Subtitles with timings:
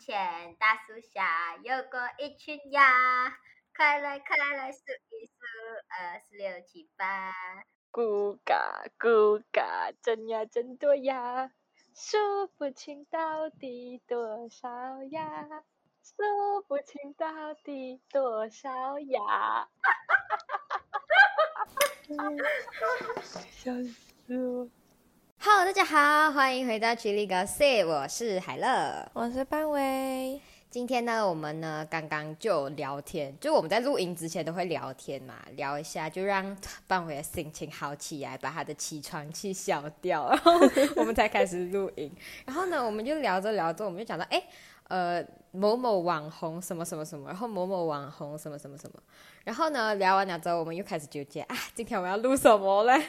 [0.00, 2.90] 前大树下有过一群鸭，
[3.76, 5.34] 快来快来数一数，
[5.90, 7.34] 二四六七八。
[7.92, 11.52] 咕嘎咕嘎，真呀真多呀，
[11.94, 15.46] 数不清到底多少呀，
[16.02, 19.20] 数不清到底多少呀。
[19.20, 21.66] 哈哈哈哈
[22.16, 22.26] 哈
[23.20, 23.40] 哈！
[23.50, 24.70] 笑死我。
[25.42, 30.38] Hello，大家好，欢迎回到曲里高 C，我是海乐，我是班威。
[30.68, 36.54] 今天呢，我们呢刚刚就聊天，就我们在录音之前都会聊天嘛，聊一下就让
[36.86, 40.60] 班威的心情好起来，把他的起床气消掉，然 后
[40.96, 42.12] 我们才开始录音。
[42.44, 44.42] 然后呢，我们就聊着聊着，我们就讲到，哎，
[44.88, 49.00] 呃，某某网红什么什么什么，然后某某网红什么什么什么，
[49.44, 53.02] 然后呢，聊完了之后，我们又开始纠结，啊，今天我们要录什么嘞？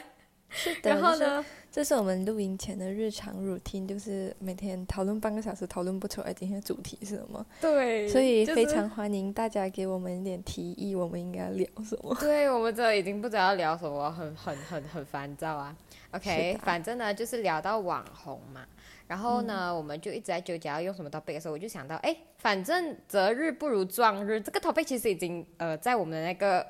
[0.52, 1.44] 是的，然后呢？
[1.72, 7.46] 这是我们录音前的日常 routine，就是每天讨论半个小时，讨论不出来今天的主题是什么。
[7.62, 12.14] 对，所以非常欢迎大家给我们一点提议，我们应该聊什么？
[12.20, 15.74] 对，我们这已经不知道聊什么，很很很很烦躁啊。
[16.10, 18.66] OK，反正呢就是聊到网红嘛，
[19.06, 26.66] 然后呢我们就一直在纠结要用什么 topic 的时候，我就想到，哎，反正择日不如撞日，这个 topic 其实已经呃在我们的那个。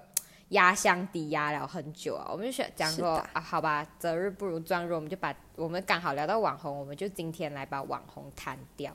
[0.52, 8.94] 压箱底压了很久啊，我们就选讲说啊，好吧，择日不如撞日，我们就把我们刚好聊到网红，我们就今天来把网红谈掉。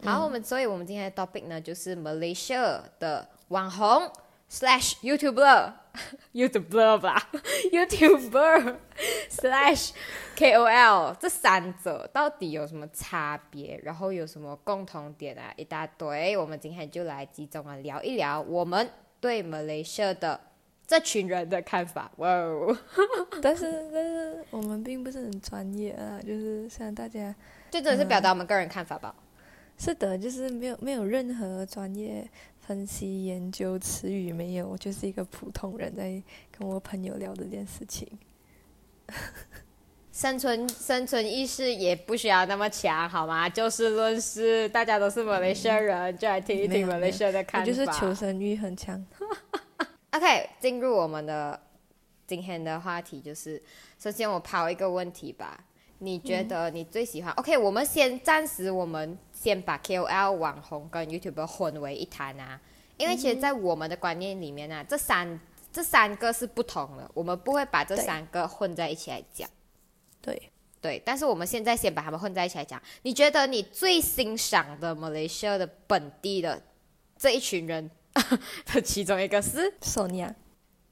[0.00, 4.10] 然后我们，所以我们今天的 topic 呢，就是 Malaysia 的网红
[4.50, 7.30] slash YouTuber，YouTuber 吧
[7.72, 8.76] ，YouTuber
[9.30, 9.90] slash
[10.36, 13.80] KOL 这三者到底有什么差别？
[13.82, 15.52] 然后有什么共同点啊？
[15.56, 18.88] 一大堆，我们今天就来集中啊聊一聊我们
[19.20, 20.40] 对 Malaysia 的。
[20.92, 22.76] 这群人的看法，哇哦！
[23.40, 27.34] 但是但是我们并不是很专业啊，就是像大家，
[27.70, 29.14] 就真的是表达我们个人看法吧。
[29.78, 32.28] 是的，就是没有没有任何专业
[32.60, 38.06] 分析研究词语，没有，我就是一个普通人在跟我朋友聊这件事情。
[40.12, 43.48] 生存生存意识也不需要那么强，好吗？
[43.48, 47.66] 就事论事，大家都是马来西亚人，就来听一听马来西亚的看法。
[47.66, 49.02] 就是求生欲很强。
[50.12, 51.58] OK，进入我们的
[52.26, 53.60] 今天的话题，就是
[53.98, 55.58] 首先我抛一个问题吧，
[56.00, 62.60] 你觉得你最喜欢？OK，我们先暂时，我们先把 KOL 网红跟 YouTuber 混为一谈啊，
[62.98, 65.40] 因为其实，在我们的观念里面呢，这三
[65.72, 69.48] 这三个是不同的，我们不会把这三个混在一起来讲。
[70.20, 70.52] 对
[70.82, 72.80] 对，但是我们现在先把他们混在一起来讲。
[73.00, 76.62] 你觉得你最欣赏的马来西亚的本地的
[77.16, 77.90] 这一群人？
[78.72, 80.34] 的 其中一个是索尼娅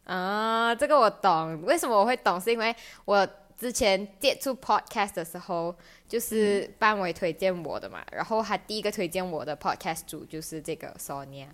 [0.05, 1.63] 啊，这个我懂。
[1.63, 2.41] 为什么我会懂？
[2.41, 5.75] 是因为我之前接触 podcast 的时候，
[6.09, 8.05] 就是班委推荐我的嘛。
[8.11, 11.49] 然后他第一个推荐我的 podcast 主就是这个索尼娅。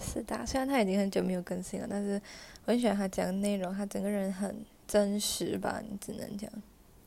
[0.00, 2.20] 是的，虽然他已经很久没有更新了，但是
[2.64, 3.72] 我很喜欢他讲的内容。
[3.76, 5.80] 他整个人很真实吧？
[5.88, 6.50] 你只能讲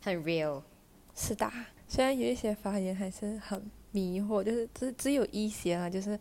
[0.01, 0.61] 很 real。
[1.15, 1.51] 是的，
[1.87, 6.17] 虽然有一些发言还是很迷惑，就是只只有一些啊，就是。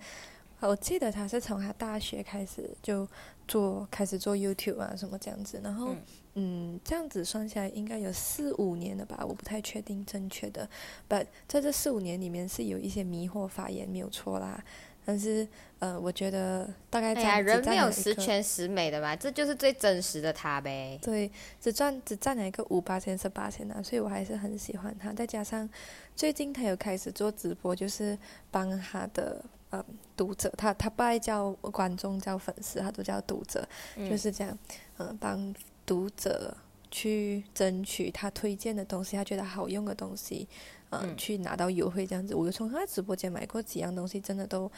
[0.68, 3.06] 我记得他是从他大学开始就
[3.48, 5.94] 做，开始做 YouTube 啊什么这样子，然后
[6.34, 10.68] 嗯，这样子算下来应该有四五年了吧，我不太确定正确的
[11.08, 14.62] ，But 在这四五年里面是有一些迷惑发言没有错啦，
[15.04, 15.46] 但是
[15.80, 20.98] 呃，我觉得大概在人没有十全十美的嘛，这就是最真实的他呗。
[21.02, 21.30] 对，
[21.60, 25.68] 只赚只占了一个五八千十八千啊，所以我还是很喜欢他，再加上
[26.14, 28.16] 最近他有开始做直播，就是
[28.50, 29.44] 帮他的。
[29.72, 29.84] 嗯，
[30.16, 33.66] 读者他他不爱叫观众叫粉丝，他都叫读者，
[34.08, 34.56] 就是这样。
[34.98, 36.56] 嗯，帮读者
[36.90, 40.46] 去争取他推荐的东西，他觉得好用的东西，
[40.90, 42.34] 嗯，去拿到优惠这样子。
[42.34, 44.70] 我从他直播间买过几样东西，真的都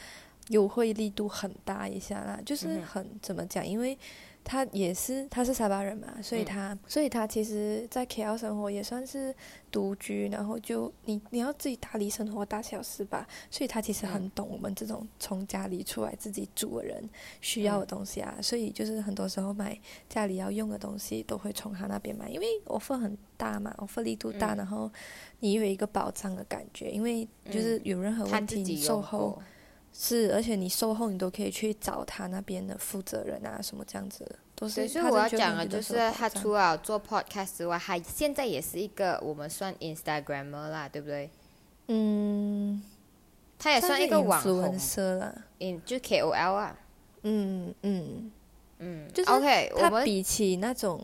[0.47, 3.97] 优惠力度很大一下啦，就是很怎么讲，因为。
[4.47, 9.33] 他也是，他是沙巴人嘛，所以他，所以他其实，在 KL 生活也算是
[9.71, 17.09] 独居，然后就你你要自己打理生活大小事吧，所以他其实很懂我们这种从家里出来自己住的人
[17.41, 19.75] 需要的东西啊，所以就是很多时候买
[20.07, 24.91] 家里要用的东西都会从他那边买，因为我份很大嘛，我份力度大，然后
[25.39, 29.41] 你有一个保障的感觉，因为就是有任何问题你售后。
[29.97, 34.85] 是，而且你售后你都可以去找他那边的负责人啊，什么这样子，都是。
[34.89, 41.29] 所以我要讲的就是，他除了做 podcast 之外，还现在也是一个我们算 Instagramer 啦，对不对？
[41.87, 42.83] 嗯。
[43.57, 45.41] 他也算一个网红了。
[45.61, 46.77] 嗯，就 KOL 啊。
[47.23, 48.31] 嗯嗯
[48.79, 49.07] 嗯。
[49.13, 51.01] 就是 OK，他比起那种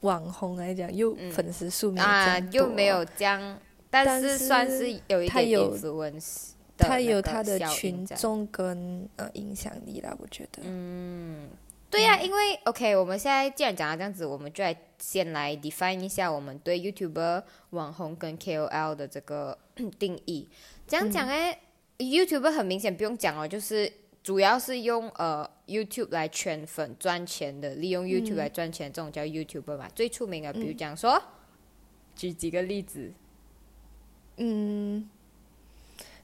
[0.00, 3.56] 网红来讲，又粉丝数没有啊，又没有这样，
[3.88, 6.48] 但是算是有一点 influence。
[6.82, 10.62] 他有那个他的群众跟呃影响力啦，我觉得。
[10.64, 11.48] 嗯，
[11.90, 19.58] 对呀、因为 OK，我们现在既然讲到这样子，我们就来先来 define 一下我们对 YouTuber、网红跟 KOL 的这个
[19.98, 20.48] 定义。
[20.86, 21.58] 这样讲哎、
[21.98, 23.90] y o u t u b e r 很明显不用讲哦，就是
[24.22, 29.88] 主要是用呃 YouTube 来圈粉赚钱的，利用 YouTube 来赚钱，这种叫 YouTuber 嘛。
[29.94, 31.20] 最出名的，比如讲说，
[32.14, 33.12] 举几个例子，
[34.36, 35.08] 嗯，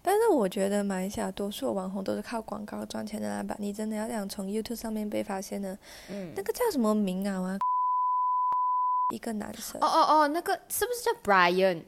[0.02, 3.54] 但是我觉得马来西亚多数网红都是靠广告赚钱的啦吧？
[3.58, 5.76] 你真的要想从 YouTube 上面被发现呢？
[6.08, 7.40] 嗯，那个叫什么名啊？
[7.40, 7.58] 啊
[9.14, 11.82] 一个男生哦，哦哦，那个是不是叫 Brian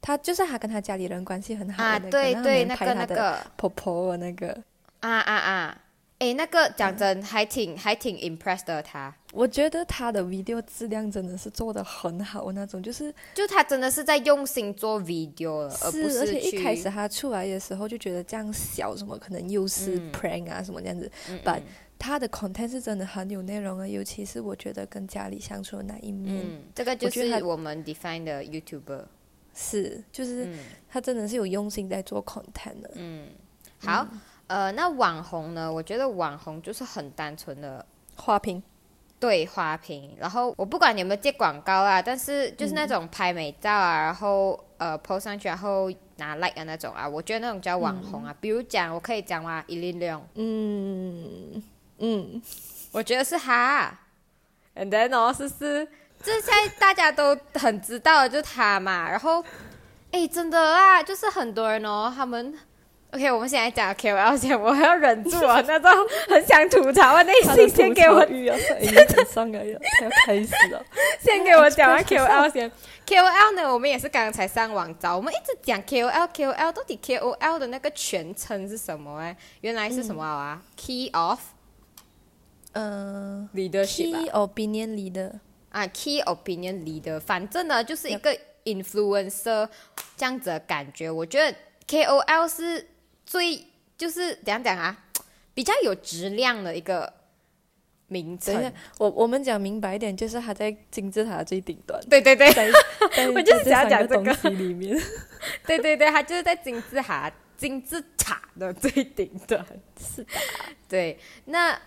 [0.00, 1.98] 他就是他跟他家里人关系很好的啊？
[1.98, 3.38] 那个对对，那个那个。
[3.56, 4.56] 婆婆的那个，
[5.00, 5.80] 啊啊啊！
[6.20, 20.12] 诶，那个讲真，还挺还挺 impressed 的他，我觉得他的 video 质量真的是做的很好那种，就是就他真的是在用心做 video 了，而不是，而且一开始他出来的时候就觉得这样小什么可能又是嗯。
[20.12, 21.62] prank 啊什么这样子，嗯 but 嗯。
[21.98, 29.04] 他的 content 是真的很有内容啊，尤其是我觉得跟家里相处的那一面，嗯，这个就是我们 define 的 YouTuber。
[29.54, 30.58] 是就是嗯。
[30.90, 33.26] 他真的是有用心在做 content 的，嗯，
[33.78, 34.06] 好，
[34.50, 35.72] 呃，那网红呢？
[35.72, 37.86] 我觉得网红就是很单纯的
[38.16, 38.60] 花瓶，
[39.20, 48.34] 对花瓶，然后我不管你有没有接广告啊，但是就是那种拍美照啊，然后呃 post 上去，然后拿 like 的那种啊，我觉得那种叫网红啊。
[48.40, 50.20] 比如讲，我可以讲嘛，伊琳亮。
[50.34, 51.62] 嗯
[51.98, 52.42] 嗯，
[52.90, 53.96] 我觉得是他
[54.74, 55.86] ，and then 哦，是是，
[56.24, 59.08] 这现在大家都很知道的，就他嘛。
[59.08, 59.44] 然后，
[60.10, 62.52] 哎，真的啊，就是很多人哦，他们
[63.12, 65.90] ，OK，我们现在讲 KOL 先，我要忍住啊那种
[66.28, 70.84] 很想吐槽啊内心，先给我欲要已经很上来了，他要开始了，
[71.20, 71.90] 先给我讲？
[71.92, 72.70] 完 KOL 先。
[73.06, 79.18] KOL 呢，我们也是刚才上网找，我们一直讲 KOL，KOL 到底 KOL 的那个全称是什么？
[79.18, 81.40] 哎，原来是什么啊、k e y of
[82.72, 85.32] 嗯 leadership 啊，key opinion leader，
[85.70, 89.68] 啊，key opinion leader，反正呢就是一个 influencer
[90.16, 91.10] 这样子的感觉。
[91.10, 91.56] 我觉得
[91.88, 92.86] KOL 是
[93.30, 93.64] 最
[93.96, 95.04] 就是怎样讲啊，
[95.54, 97.12] 比较有质量的一个
[98.08, 102.52] 名等一下称。，我我们讲明白一点，就是他在金字塔的最顶端，对对对。
[102.52, 102.68] 在
[103.14, 104.34] 在 我就是这想讲这个。
[104.34, 104.98] 三东西里面，
[105.64, 109.64] 对 对对，它就是在金字塔金字塔的最顶端。
[109.96, 110.30] 是的，
[110.88, 111.80] 对，那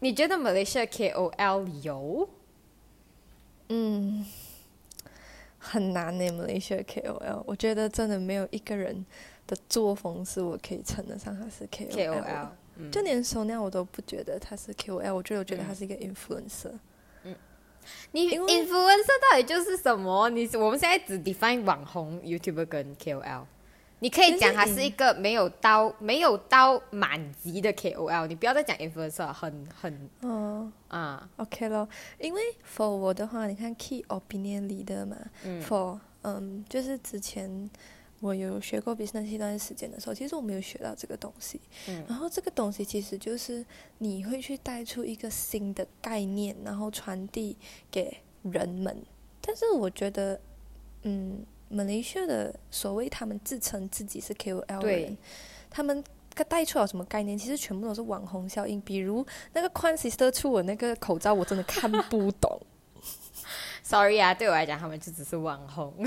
[0.00, 2.28] 你觉得 Malaysia KOL 有？
[3.70, 4.26] 嗯，
[5.56, 9.06] 很难呢，马来西亚 KOL，我觉得真的没有一个人
[9.48, 11.90] 的作风是我可以称得上他是 KOL。
[11.90, 12.46] KOL，
[12.76, 16.72] 嗯就连 s o n a 我都不觉得他是 KOL，我觉得我觉得他是一个 influencer。
[18.12, 20.28] 你 influencer 到底就是什么？
[20.30, 23.44] 你我们现在只 define 网红、YouTuber 跟 KOL。
[24.00, 31.88] 你可以讲他是一个没有到没有到满级的 KOL，你不要再讲 influencer，很很嗯啊，，OK 咯，
[32.20, 32.40] 因为
[32.76, 37.68] for 我的话，你看 key opinion leader 嘛、嗯 f o r 嗯，就是之前
[38.20, 41.60] 我有学过 business 一段时间的时候，其实我没有学到这个东西。
[41.86, 43.64] 嗯然后这个东西其实就是
[43.98, 47.56] 你会去带出一个新的概念，然后传递
[47.90, 49.04] 给人们。
[49.40, 50.40] 但是我觉得，
[51.02, 55.16] 嗯，马来西亚的所谓他们自称自己是 KOL 人，
[55.70, 56.02] 他们
[56.48, 57.38] 带出了什么概念？
[57.38, 58.80] 其实全部都是网红效应。
[58.80, 62.60] 比如那个宽 sister 出我那个口罩，我真的看不懂。
[63.82, 65.94] sorry 啊，对我来讲，他们就只是网红。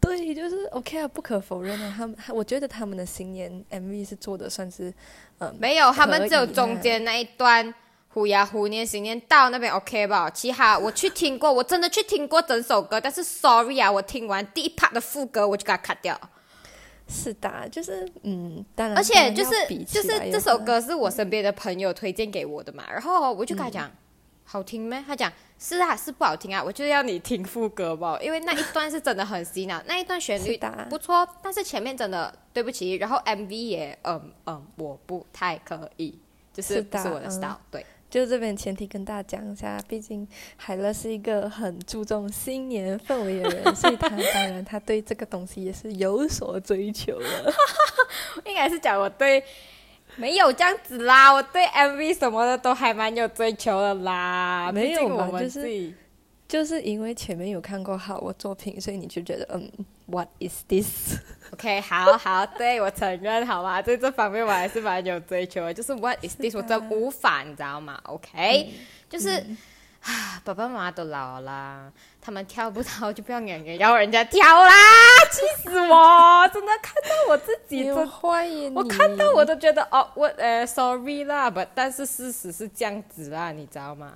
[0.00, 4.92] 对，就是 OK 啊，不可否认啊，他们我觉得他们的新年 MV 是做的算是，
[5.38, 7.74] 嗯，没有，他们只有中间那一段
[8.08, 10.30] 虎牙虎年新年到那边 OK 吧？
[10.30, 16.18] 其他我去听过，我真的去听过整首歌，但是 sorry 啊，我听完第一 part 的副歌我就给它 cut 掉。
[17.12, 19.50] 是的，就是嗯，当然，而且就是
[19.84, 23.90] 就是这首歌是我身边的朋友推荐给我的嘛，然后我就跟他讲、
[24.52, 25.00] 好听咩？
[25.06, 36.18] 他讲是啊，是不好听啊，我就要你听副歌吧，因为那一段是真的很洗脑， 那一段旋律不错，但是前面真的对不起，然后 MV 也嗯嗯我不太可以，
[36.52, 37.86] 就是不是我的嗯 style，、对。
[38.10, 40.26] 就这边前提跟大家讲一下，毕竟
[40.56, 47.54] 海乐是一个很注重新年氛围的人，所以他当然他对这个东西也是有所追求的。
[48.46, 49.40] 应该是讲我对
[50.16, 54.70] 没有这样子啦，我对 MV 什么的都还蛮有追求的啦。
[54.72, 55.92] 没有毕竟我们吧就是
[56.48, 59.70] 就是因为前面有看过好我作品，所以你就觉得嗯
[60.06, 63.80] ，What is this？OK，好好，对我承认，好吧？
[63.80, 66.56] 在这方面我还是蛮有追求的，就是 What is this？
[66.56, 68.70] 我真无法，你知道吗？OK，、
[69.08, 69.44] 就是
[70.02, 74.70] 啊， 爸爸妈妈都老了，他们跳不到就不要硬硬要人家跳啦，
[75.30, 76.48] 气死我！
[76.52, 84.14] 真的看到我自己都，欢迎你，我看到我都觉得哦，我呃，sorry 啦，，but，但是事实是这样子啦，你知道吗？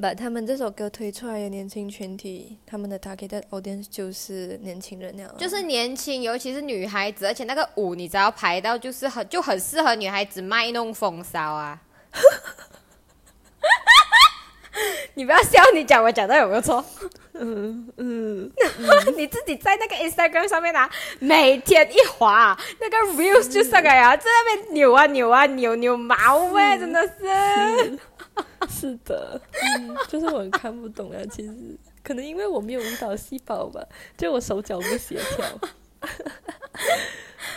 [0.00, 11.80] 把他们这首歌推出来的年轻群体，他们的 target audience 就是年轻人了，就是年轻，尤其是女孩子，而且那个舞你只要排到，就是很就很适合女孩子卖弄风骚啊。
[15.14, 16.84] 你不要笑，你讲我讲的有没有错？
[17.34, 18.50] 嗯嗯，
[19.16, 27.98] 你自己在那个 Instagram 上面啊，每天一滑，那个 views 就上来啊，在那边扭啊扭啊扭扭毛呗，真的是。
[28.68, 29.40] 是的，
[29.78, 31.52] 嗯，就是我很看不懂啊， 其实
[32.02, 33.82] 可能因为我没有舞蹈细胞吧，
[34.16, 35.46] 就我手脚不协调，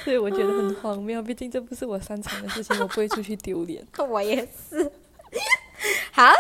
[0.03, 1.22] 所以我觉得很荒谬。
[1.22, 3.86] 毕竟这不是我擅长的事情，我不会出去丢脸。
[4.10, 4.91] 我也是。
[6.12, 6.32] 好，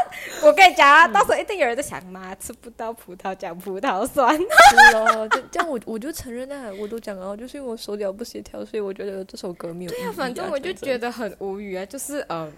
[0.41, 4.35] 我跟你讲啊，到时候一定有人在想，妈吃不到葡萄讲葡萄酸。
[4.37, 10.11] 是哦，就这样我我就承认啊，我都讲了，就是因为我手脚不协调，所以我觉得这首歌没有意义、啊。
[10.11, 12.51] 反正我就觉得很无语啊，就是嗯、呃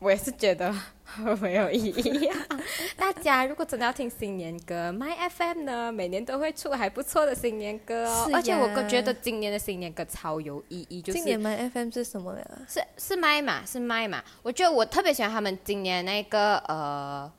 [0.00, 0.72] 我也是觉得
[1.04, 2.46] 很 没有意义、啊。
[2.96, 12.46] 大家如果真的要听新年歌，My FM 呢每年都会出还不错的新年歌哦，而且我觉得今年的新年歌超有意义，就是今年 My FM 是什么呀？
[12.66, 14.24] 是是麦嘛，是麦嘛。
[14.42, 17.30] 我觉得我特别喜欢他们今年那个呃，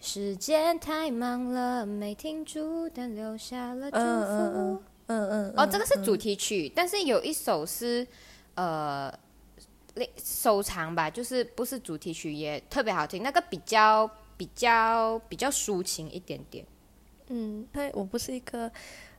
[0.00, 4.02] 时间太忙了，没停住，但留下了祝福。
[4.02, 5.54] 嗯嗯嗯嗯嗯。
[5.56, 8.06] 哦，这个是嗯主题曲，但是有一首是
[8.54, 9.18] 呃，类
[10.16, 16.64] 收藏吧，就是不是主题曲也特别好听，那个比较比较比较抒情一点点。
[17.28, 18.70] 嗯，但我不是一个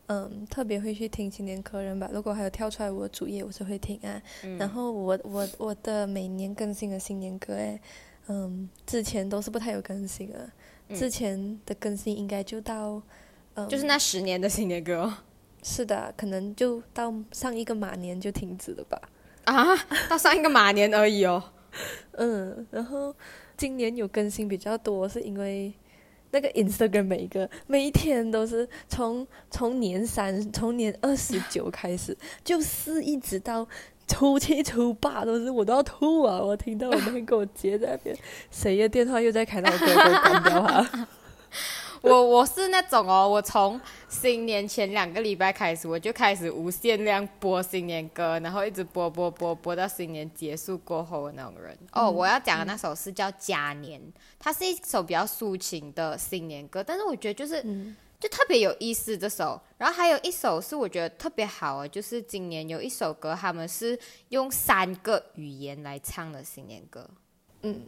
[0.07, 2.09] 嗯特别会去听青年歌人吧。
[2.11, 4.21] 如果还有跳出来我主页，我是会听啊。
[4.43, 7.79] 嗯然后我我我的每年更新的新年歌，哎，
[8.27, 10.49] 嗯，之前都是不太有更新的。
[10.89, 13.01] 嗯之前的更新应该就到，
[13.53, 15.13] 嗯，就是那十年的新年歌哦
[15.63, 19.01] 是的，可能就到上一个马年就停止了吧。
[19.45, 19.75] 啊，
[20.09, 21.43] 到上一个马年而已哦。
[22.17, 23.15] 嗯，然后
[23.57, 25.73] 今年有更新比较多，是因为
[26.31, 33.67] 那个 Instagram 每一个每一天都是从从年三从年二十九开始，就是一直到
[34.07, 36.41] 初七初八都是我都要吐啊！
[36.41, 38.15] 我听到我那边给我接在那边，
[38.51, 41.07] 谁的电话又在开，那我给我关掉哈。
[42.09, 43.79] 我我是那种哦，我从
[44.09, 51.77] 新年前两个礼拜开始，我就开始无限量播新年歌，然后一直播播播播到新年结束过后的那种人。
[51.91, 54.01] 哦，我要讲的那首是叫《嘉年》，
[54.39, 59.59] 它是一首比较抒情的新年歌，但是我觉得就是、嗯就特别有意思这首。
[59.79, 67.09] 然后还有一首是我觉得特别好哦，就是今年有一首歌，他们是用三个语言来唱的新年歌，
[67.63, 67.81] 嗯，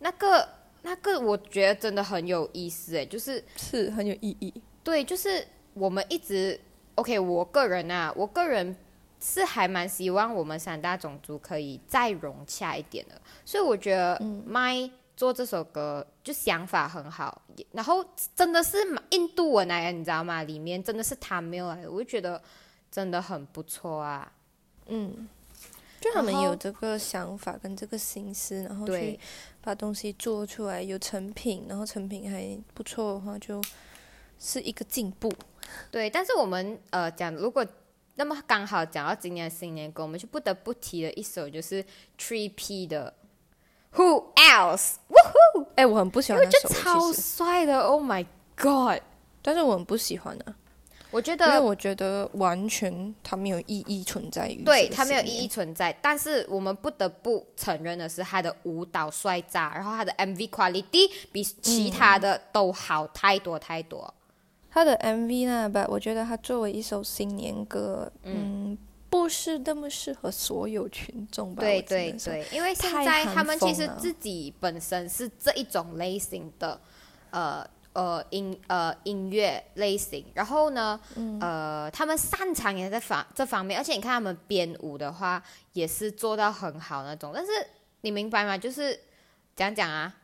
[0.00, 0.48] 那个
[0.86, 3.42] 那个我觉得真的很有意思诶，就是。
[3.56, 4.54] 是很有意义。
[4.84, 6.58] 对，就是我们一直
[6.94, 8.76] OK，我个人啊，我个人
[9.20, 18.04] 是还蛮希望我们三大种族可以再融洽一点的，所以我觉得嗯 My 做这首歌就想法很好，然后
[18.36, 18.78] 真的是
[19.10, 20.44] 印度文来的，你知道吗？
[20.44, 22.40] 里面真的是 Tamil 来的，我就觉得
[22.92, 24.30] 真的很不错啊。
[24.86, 25.28] 嗯，
[26.00, 29.20] 就他们有这个想法跟这个心思，然后对去
[29.66, 33.60] 把东西做出来，有成品，然后成品还不错的话，就
[34.38, 35.28] 是一个进步。
[35.90, 37.66] 对，但是我们呃讲，如果
[38.14, 41.84] 那么刚好讲到今年的新年歌，我们就不得不提的一首就是
[42.16, 43.12] Three P 的
[43.94, 44.98] Who Else，
[45.74, 48.24] 哎，我很不喜欢我觉得那首，超，帅的，Oh my
[48.56, 49.02] God！
[49.42, 50.54] 但是我很不喜欢啊，
[51.10, 55.48] 我觉得因为我觉得完全它没有意义存在于对它没有意义。
[55.48, 64.12] 存在，但是我们不得不承认的是，他的舞蹈帅炸，然后他的 MV quality 比其他的都好太多太多。
[64.68, 68.76] 他的 MV 呢，吧，我觉得他作为一首新年歌，嗯，
[69.08, 71.62] 不是那么适合所有群众吧。
[71.62, 76.78] 对对对，因为现在他们其实自己本身是这一种类型的，
[77.30, 87.32] 呃呃音呃音乐类型，然后呢，嗯呃，他们擅长也在方这方面，而且你看他们编舞的话，也是做到很好那种。
[87.34, 87.50] 但是
[88.02, 88.58] 你明白吗？
[88.58, 89.00] 就是
[89.56, 90.14] 讲讲啊，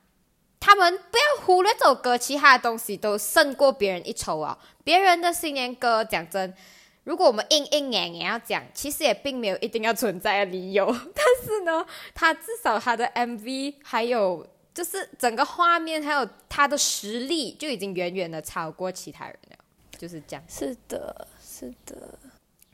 [0.60, 4.58] 他们不要忽略这首歌，其他的东西都胜过别人一筹啊。
[4.84, 6.54] 别人的新年歌，讲真。
[7.04, 10.86] 如果我们硬硬硬也要讲，其实也并没有一定要存在的理由。
[11.16, 19.56] 但是呢，他至少他的 MV 还有就是整个画面还有他的实力，就已经远远的超过其他人了，
[19.98, 20.42] 就是这样。
[20.48, 22.18] 是的，是的，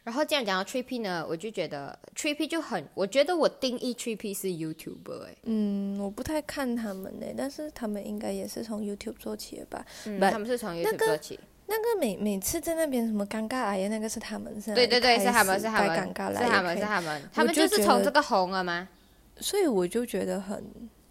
[0.04, 9.84] 然后这样讲到 Trippy 呢，我就觉得 Trippy 就很，我觉得我定义 Trippy 是 YouTuber 哎，嗯，我不太看他们呢，但是他们应该也是从 YouTube 做起的吧？
[10.06, 14.74] 嗯，But 他们是从那 YouTube 个做起，那个每每次在那边什么尴尬癌的那个是他们是吧？
[14.76, 18.88] 对对对，是他们，是他们，尴尬来是他们，是他们，他们就是从这个红了吗？
[19.40, 20.64] 所以我就觉得很，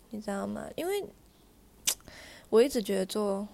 [0.09, 0.65] 你知道吗？
[0.75, 1.03] 因为
[2.49, 3.47] 我一直觉得做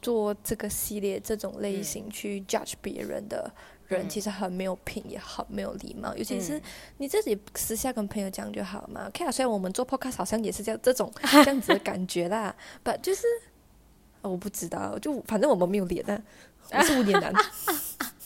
[0.00, 3.52] 做这个系列这种类型去 judge 别人的
[3.88, 6.14] 人，嗯其实很没有品，也很没有礼貌。
[6.16, 6.62] 尤其是嗯
[6.98, 9.06] 你自己私下跟朋友讲就好嘛。
[9.08, 11.12] OK 啊，虽然我们做 podcast 好像也是这样这种
[11.44, 12.54] 这样子的感觉啦
[12.84, 13.22] ，but 就是、
[14.22, 16.22] 呃我不知道，就反正我们没有脸啊，
[16.72, 17.32] 我是无脸男。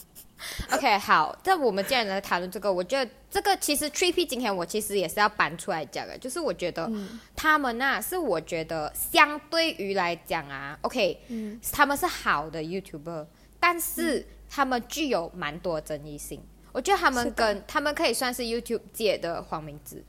[0.74, 13.26] OK，好，那我们既然来谈论这个，我觉得这个其实 Trippy 今天我其实也是要搬出来讲的，就是我觉得嗯他们呐、是我觉得相对于来讲啊，OK，、嗯他们是好的 YouTuber，
[13.60, 16.42] 但是他们具有蛮多争议性。
[16.72, 20.04] 我觉得他们跟他们可以算是 YouTube 界的黄明志。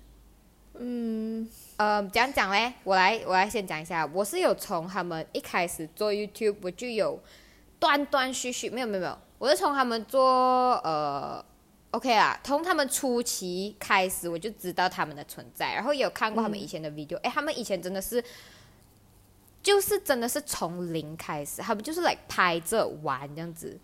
[0.77, 2.73] 嗯呃，怎样讲嘞？
[2.83, 7.21] 我来，我来先讲一下，我是有从他们一开始做 YouTube，我就有
[7.79, 11.43] 断断续续，没有没有没有，我是从他们做呃
[11.91, 18.23] ，OK 啊，从他们初期开始我就知道他们的存在，然后也有看过他们以前的 video，哎、他们以前真的是。
[19.61, 23.75] 就是真的是从零开始，他们就是来拍这玩这样子，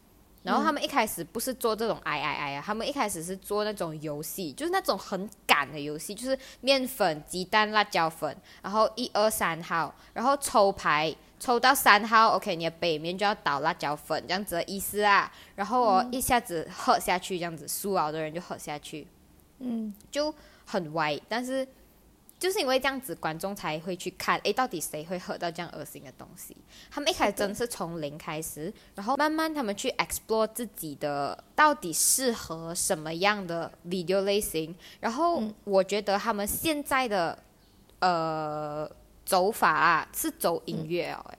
[0.43, 15.29] 然后他们一开始不是做这种 I I I 啊，他们一开始是做那种游戏，就是那种很赶的游戏，就是面粉、鸡蛋、辣椒粉，然后一二三号，然后抽牌，抽到三号，OK，你的北面就要倒辣椒粉，这样子的意思啊。
[15.55, 19.07] 然后哦，一下子喝下去，这样子输了的人就喝下去，
[19.57, 20.31] 嗯，就
[20.65, 21.19] 很歪。
[21.27, 21.67] 但是
[22.37, 26.55] 就是因为这样子，观众才会去看，诶，到底谁会喝到这样恶心的东西？
[26.91, 34.75] 他们一开始真的是从零开始，然后慢慢他们去 explore 自己的到底适合什么样的 video 类型。
[34.99, 37.35] 然后我觉得他们现在的
[37.97, 38.87] 呃
[39.31, 41.37] 走法啊是走音乐哦，诶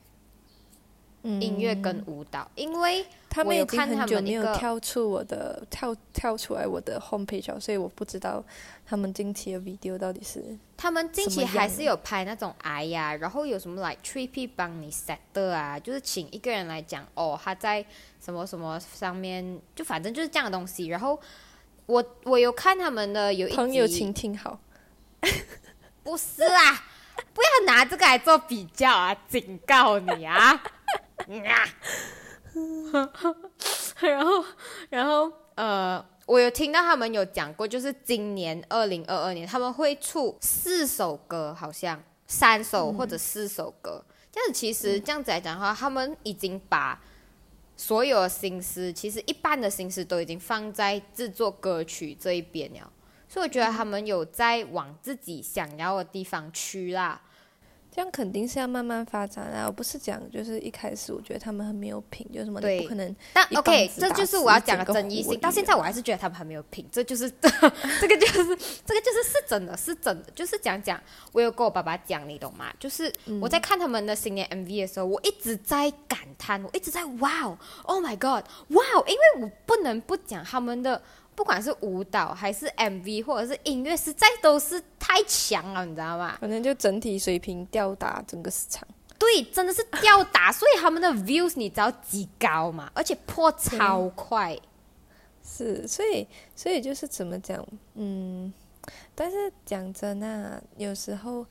[1.25, 8.43] 嗯音乐跟舞蹈，因为他我有看们已经很久没有跳出我的跳跳出来我的 homepage 了，所以我不知道
[8.87, 17.85] 他们近期的 video 到底是他们近期还是有拍那种哎呀，然后有什么来 Trippy 帮你 set 的啊，就是请一个人来讲哦，他在
[18.19, 20.87] 什么什么上面，就反正就是这样的东西。
[20.87, 21.21] 然后
[21.85, 24.59] 我我有看他们的有一朋友请听好。
[26.03, 26.85] 不是啦，
[27.35, 30.63] 不要拿这个来做比较啊，警告你啊！
[34.01, 34.45] 然后，
[34.91, 44.05] 然后，呃，我有听到他们有讲过，就是今年二零二二年他们会出四首歌，好像三首或者四首歌。
[44.31, 47.01] 这样子其实这样子来讲的话，他们已经把
[47.77, 52.93] 所有的心思，其实一半的心思都已经放在制作歌曲这一边了。
[53.33, 57.19] 所以我觉得他们有在往自己想要的地方去啦。
[57.95, 59.67] 这样肯定是要慢慢发展啊！
[59.67, 65.39] 我不是讲，就是一开始我觉得他们很没有品，就什么对你不可能但 OK，这就是我要讲的争议性。
[65.41, 67.49] 到现在我还是觉得他们很没有品，这就是 这
[68.09, 70.99] 个就是这个就是是真的是真的，就是讲讲。
[71.33, 72.73] 我有跟我爸爸讲，你懂吗？
[72.79, 81.01] 就是我在看他们的新年 MV 的时候，我一直在感叹，我一直在哇哦，Oh my God，哇哦，因为我不能不讲他们的。
[81.35, 86.37] 不管是舞蹈还是 MV 或者是音乐，实在都是太强了，你知道吗？
[86.41, 88.87] 可能就整体水平吊打整个市场。
[89.19, 94.59] 对，真的是吊打，所以他们的 views 你知道极高嘛，而且破超快。
[95.45, 97.65] 是，所以所以就是怎么讲，
[97.95, 98.53] 嗯，
[99.15, 101.47] 但是讲真啊，有时候，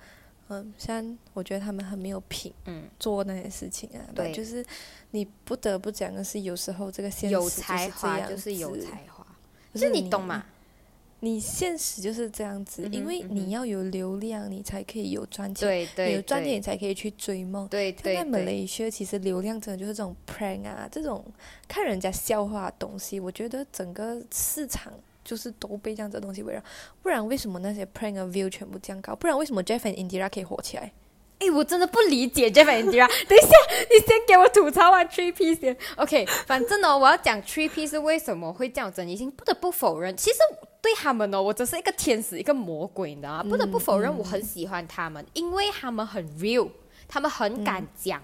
[0.49, 4.65] 嗯，像我觉得他们很没有品，嗯，做那些事情啊，对就是
[5.11, 9.03] 你不得不讲的是，有时候这个现实有就是才华就是有子才
[9.73, 10.45] 华，就就是你懂吗？？
[11.23, 17.67] 你现实就是这样子，嗯因为你要有流量，你才可以有赚钱，对对，你有赚钱，你才可以去追梦。
[17.67, 21.23] 对在马对，来西亚其实流量真的就是这种 prank 啊，这种
[21.67, 24.91] 看人家笑话的东西，我觉得整个市场
[25.23, 26.63] 就是都被这样子的东西围绕。
[27.03, 29.15] 不然为什么那些 prank 的 view 全部降高？
[29.15, 30.91] 不然为什么 Jeff and Indira 可以火起来？
[31.41, 33.07] 哎，我真的不理解 Jeff and Indira。
[33.27, 33.49] 等一下，
[33.89, 35.75] 你先给我吐槽完 Three P 先。
[35.95, 40.37] OK，反正呢，我要讲 Three P 是为什么会这样有争议性，不得不否认，其实
[40.83, 43.43] 对他们呢，我只是一个天使，一个魔鬼，你知道吗？
[43.43, 46.69] 不得不否认，我很喜欢他们，因为他们很 real，
[47.07, 48.21] 他们很敢讲，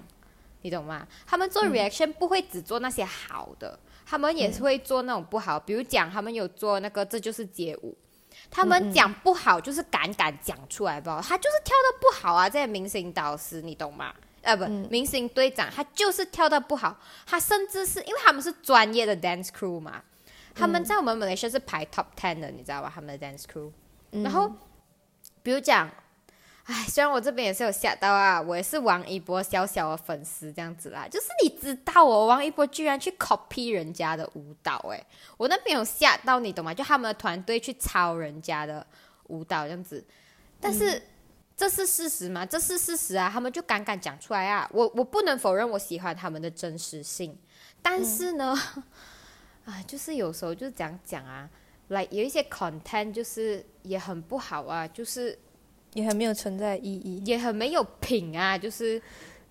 [0.62, 1.08] 你懂吗？
[1.26, 7.98] 他们做 reaction 不会只做那些好的，他们也是会做那种不好，比如讲他们有做那个这就是街舞。
[8.50, 11.22] 他们讲不好，就是敢敢讲出来吧。
[11.22, 14.14] 他就是跳的不好啊，这些明星导师，你懂吗？
[14.42, 20.02] 呃，不，明星队长他就是跳的不好，他甚至是因为他们是专业的 dance crew 嘛，
[20.56, 22.92] 他们在我们马来西亚是排 top ten 的，你知道吧？
[22.94, 23.72] 他们的 dance crew。
[24.12, 24.50] 嗯然后，
[25.44, 25.92] 比如讲，
[26.68, 31.08] 哎，虽然我这边也是有吓到啊，我也是王一博小小的粉丝这样子啦。
[31.10, 35.04] 就是你知道哦，王一博居然去 copy 人家的舞蹈，哎，
[35.38, 36.74] 我那边有吓到你懂吗？
[36.74, 38.86] 就他们的团队去抄人家的
[39.28, 40.06] 舞蹈这样子，
[40.62, 41.02] 但是。
[41.60, 42.46] 这是事实吗？
[42.46, 43.28] 这是事实啊！
[43.34, 44.70] 他们就敢敢讲出来啊！
[44.72, 47.36] 我我不能否认我喜欢他们的真实性，
[47.82, 48.56] 但是呢，
[49.66, 51.50] 啊，就是有时候就是这样讲啊，
[51.88, 55.36] 来有一些 content 就是也很不好啊，就是
[55.98, 57.22] 也很没有存在意义。
[57.26, 59.02] 也很没有品啊，就是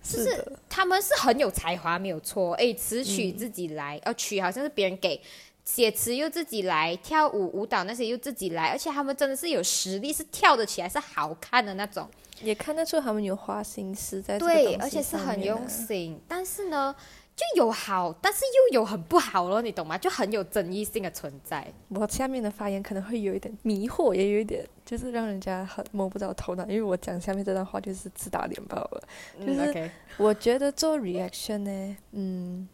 [0.01, 2.53] 就是是，他们是很有才华，没有错。
[2.53, 5.21] 诶，词曲自己来，呃，曲好像是别人给，
[5.65, 12.09] 写词又自己来，跳舞舞蹈那些又自己来，而且他们真的是有实力，是跳得起来，是好看的那种。
[12.41, 16.95] 也看得出他们有花心思在这个对，而且是很用啊心，但是呢，
[17.37, 19.95] 就有好，但是又有很不好咯，你懂吗？
[19.95, 21.71] 就很有争议性的存在。
[21.89, 29.03] 我下面的发言可能会有一点迷惑，也有一点就是让人家很摸不着头脑，因为我讲下面这段话就是自打脸爆了。
[29.39, 32.67] 就是我觉得做 reaction 呢，嗯，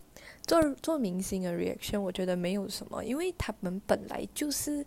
[0.48, 4.86] 做做明星的 reaction，我觉得没有什么，因为他们本来就是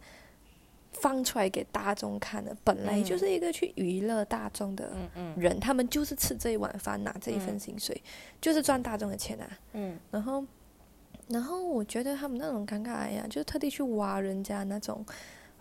[1.01, 4.91] 放出来给大众看的，本来就是一个去娱乐大众的
[5.37, 8.03] 人，他们就是吃这一碗饭，拿这一份薪水，
[8.41, 9.49] 就是赚大众的钱啊。
[9.75, 10.45] 嗯然后，
[11.29, 15.05] 然后我觉得他们那种尴尬哎呀，就是特地去挖人家那种，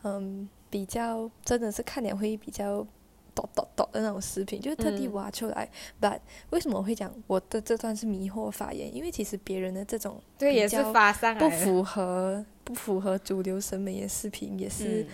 [0.03, 2.85] 嗯，比较真的是看点会比较
[3.33, 5.69] 抖抖抖的那种视频，就是特地嗯挖出来。
[5.99, 6.19] But
[6.51, 8.95] 为什么我会讲我的这段是迷惑发言？
[8.95, 15.07] 因为其实别人的这种对，也是发上来不符合不符合主流审美的视频，也是、嗯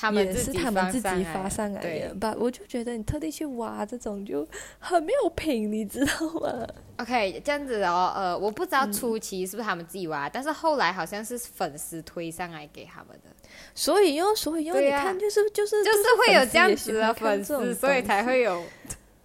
[0.00, 2.14] 他们也是他们自己发上来对的。
[2.14, 4.46] But 我就觉得你特地去挖这种就
[4.78, 6.64] 很没有品，你知道吗
[6.98, 13.30] ？OK，这样子哦，呃，我不知道嗯初期是不是他们自己挖，但是后来好像是粉丝推上来给他们的，
[13.74, 18.62] 所以哟，所以哟，对呀你看，就是就是就是会有这样子的粉粉丝，所以才会有。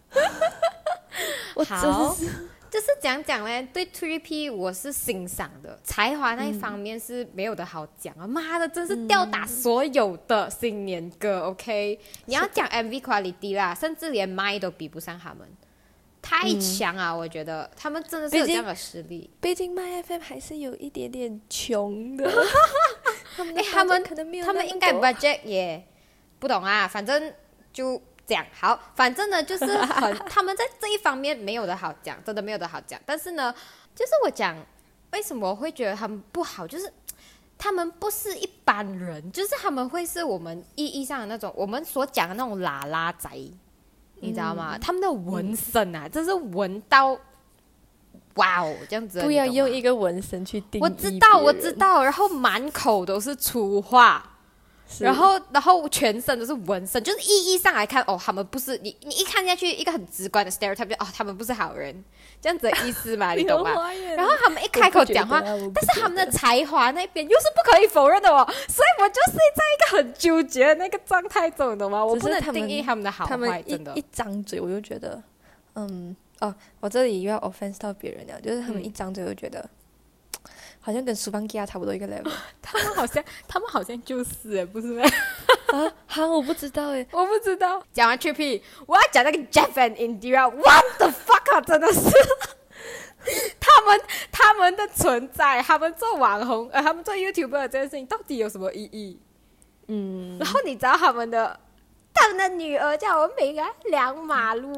[1.53, 2.25] 我真好是
[2.73, 8.25] 就是讲讲嘞，对 Three P 我是欣赏的，才华那一方面是没有的好讲啊！
[8.25, 11.41] 妈的，真是吊打所有的新年歌。
[11.41, 15.47] OK，你要讲 MV quality 啦，甚至连麦都比不上他们，
[16.19, 17.13] 太强啊！
[17.15, 19.29] 我觉得他们真的是有这样的实力。
[19.39, 22.27] 毕竟麦 FM 还是有一点点穷的，
[23.37, 25.85] 他们的哎他们可能没有他们应该多 budget 也
[26.39, 27.31] 不懂啊，反正
[27.71, 32.99] 就讲好，反正呢就是很他们在这一方面没有的好讲，真的没有的好讲。
[33.05, 33.53] 但是呢，
[33.95, 34.55] 就是我讲
[35.11, 36.91] 为什么我会觉得他们不好，就是
[37.57, 43.29] 他们不是一般人，就是他们会是我们意义上的那种我们所讲的那种拉拉仔，
[44.15, 44.77] 你知道吗？
[44.79, 47.17] 他们的纹身啊，真是纹到
[48.35, 54.32] 哇哦这样子，不要用一个纹身去定义我知道，我知，道，然后满口都是粗话，是
[54.99, 62.03] 然后然后全身都是纹身，就是意义上来看，哦，他们不是你你一看下去一个很直观的 stereotype，就哦，他们不是好人，
[62.41, 63.71] 这样子的意思嘛， 你懂吗？
[63.91, 72.03] 然然后他们一开口讲话，但是他们的才华那边又是不可以否认的哦，所以我就是在一个很纠结的那个状态中，懂吗？
[72.03, 74.03] 我不能定义他们的好坏，真的一。
[74.13, 75.21] 张嘴我就觉得，
[75.73, 79.67] 嗯，哦，我这里又要 offense 到别人了，就是他们嗯一张嘴我就觉得，
[80.85, 82.29] 好像跟苏邦基亚差不多一个 level
[82.61, 85.03] 他们好像，他们好像就是哎，不是吗？
[85.71, 87.81] 啊，哈，我不知道诶， 我不知道。
[87.93, 92.01] 讲完 Trippy，我要讲那个 Jeff and Indira，What the fuck 啊，真的是。
[93.61, 99.17] 他们他们的存在，他们做网红，呃，他们做 YouTuber 这件事情到底有什么意义？
[99.87, 101.57] 嗯，然后你知道他们的，
[102.13, 104.71] 他们的女儿叫我每个，两马路，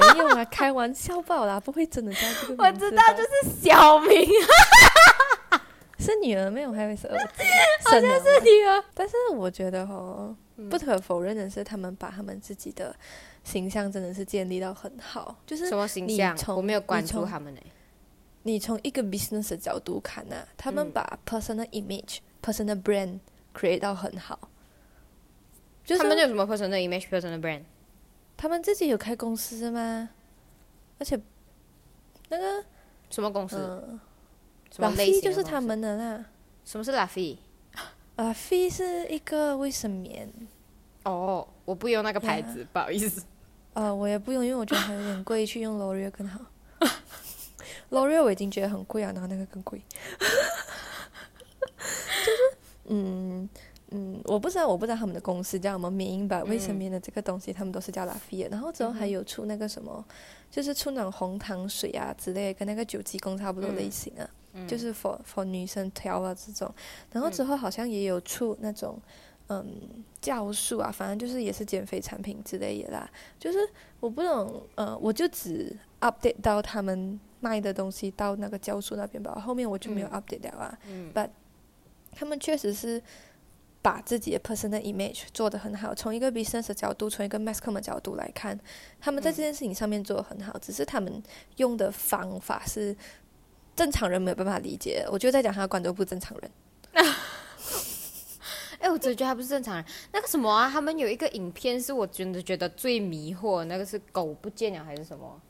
[0.00, 4.28] 没有啊，开玩笑罢了，不会真的叫这个我名字吧知道就是小明，
[5.98, 7.42] 是女儿，没有还以为是儿子，
[7.84, 8.82] 好像是女儿。
[8.94, 12.94] 但是我觉得哦，嗯不可否认的是，他们把他们自己的
[13.44, 15.36] 形象真的是建立到很好。
[15.46, 16.36] 就是什么形你象？
[16.36, 17.60] 从我没有关注他们呢、
[18.42, 23.20] 你从一个 business 的角度看呢、他们嗯把 personal image、personal brand
[23.54, 24.48] create 到很好。
[25.84, 27.62] 就是他们有什么 personal image、personal brand？
[28.36, 30.08] 他们自己有开公司吗？
[30.98, 31.20] 而且
[32.28, 32.64] 那个
[33.10, 33.56] 什么公司？
[34.70, 35.60] 就是他。
[35.60, 36.24] 们的啦。
[36.64, 37.36] 什么是拉菲？
[38.16, 40.32] 啊，菲是一个卫生棉，
[41.04, 43.24] 哦，我不用那个牌子，不好意思。
[43.74, 46.40] 呃，我也不用，因为我觉得还有点贵，去用 L'Oreal 更好。
[47.90, 49.80] L'Oreal 我已经觉得很贵啊，然后那个更贵。
[51.78, 53.48] 就是，嗯
[53.92, 56.42] 嗯，我不知道，我不知道他们的公司叫什么名吧？
[56.44, 58.48] 卫生棉的这个东西，他们都是叫拉菲的。
[58.48, 60.04] 然后之后还有出那个什么，
[60.50, 64.28] 就是出那种红糖水啊之类的，跟那个九级工差不多类型啊。
[64.68, 66.70] 就是 for for 女生挑啊这种，
[67.10, 69.00] 然后之后好像也有出那种
[69.48, 69.66] 嗯
[70.20, 73.10] 酵素啊，反正就是也是减肥产品之类的啦。
[73.38, 73.58] 就是
[73.98, 80.78] 我不懂，呃，我就只 update 到他们卖的东西到那个酵素那边吧，后面我就没有 update 了啊。
[81.14, 81.30] But
[82.14, 83.02] 他们确实是
[83.82, 88.58] 把自己的 personal image 做得很好，从一个 business 的角度，从一个 mass com 的角度来看，
[88.98, 91.22] 他们在这件事情上面做得很好，只是他们
[91.56, 92.96] 用的方法是。
[93.74, 96.50] 正常人没有办法理解，我就在讲他的观众不正常人。
[98.78, 99.84] 哎，我真觉得他不是正常人。
[100.12, 105.40] 那个什么啊，他们有一个影片是我真的觉得最迷惑，那个是狗不见了还是什么？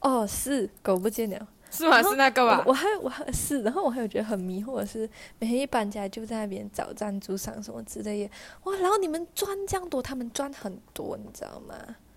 [0.00, 2.02] 哦，是狗不见了，是吗？
[2.02, 2.62] 是那个吧？
[2.66, 5.08] 我还我还是，然后我还有觉得很迷惑的是，
[5.38, 8.30] 每天一搬家就在那边找赞助商什么之类的。
[8.64, 11.74] 哇，然后你们赚这样多，他们赚很多，你知道吗？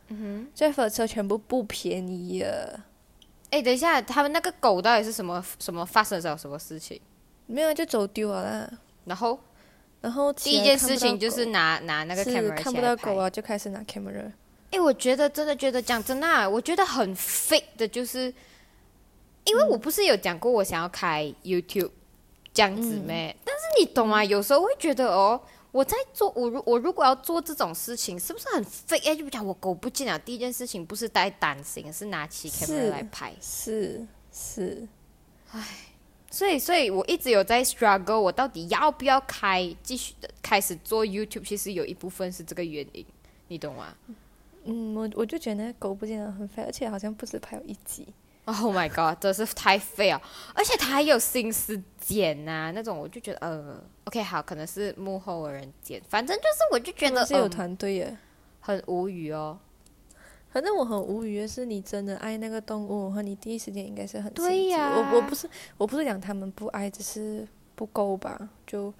[0.09, 2.51] 嗯哼，这火车全部不便宜啊。
[3.49, 6.99] 哎，等一下，他们那个狗到底是什么什么发生了什么事情？
[7.47, 8.69] 没有，就走丢了啦。
[9.05, 9.39] 然后，
[10.01, 14.31] 然后第一件事情就是拿拿那个 camera 看不到狗啊，就开始拿 camera。
[14.71, 18.33] 哎，我觉得真的觉得讲真的，我觉得很 fake 的，就是
[19.45, 21.91] 因为我不是有讲过我想要开 YouTube
[22.53, 23.35] 这样子咩？
[23.43, 24.23] 但是你懂吗？
[24.23, 25.41] 有时候会觉得哦。
[25.71, 28.97] 我在做我如我如果要做这种事情，是不是很费？
[28.99, 33.33] 哎，就讲我狗不见了，第一件事情不是带担心，是拿起 camera 来拍。
[33.41, 34.87] 是是，
[35.51, 35.67] 唉，
[36.31, 41.45] 所以所以我一直有在 struggle，我到底要不要开继续的开始做 YouTube？
[41.45, 43.05] 其实有一部分是这个原因，
[43.49, 43.93] 你懂吗？
[44.63, 48.07] 嗯，我我就觉得狗不见了很费，而且好像不止拍有一集。
[48.45, 50.21] Oh my god，真是太废了！
[50.53, 58.17] 而且他还有心思剪呐，那种我就觉得呃，OK 好，可能是幕后的人剪，反正就是我就觉得是有团队耶，
[58.59, 59.57] 很无语哦。
[60.51, 64.93] 反正我很无语的是，你真的爱那个动物，和你第一时间应该是很对呀。
[64.95, 68.49] 我我不是我不是讲他们不爱，只是不够吧？
[68.67, 68.93] 就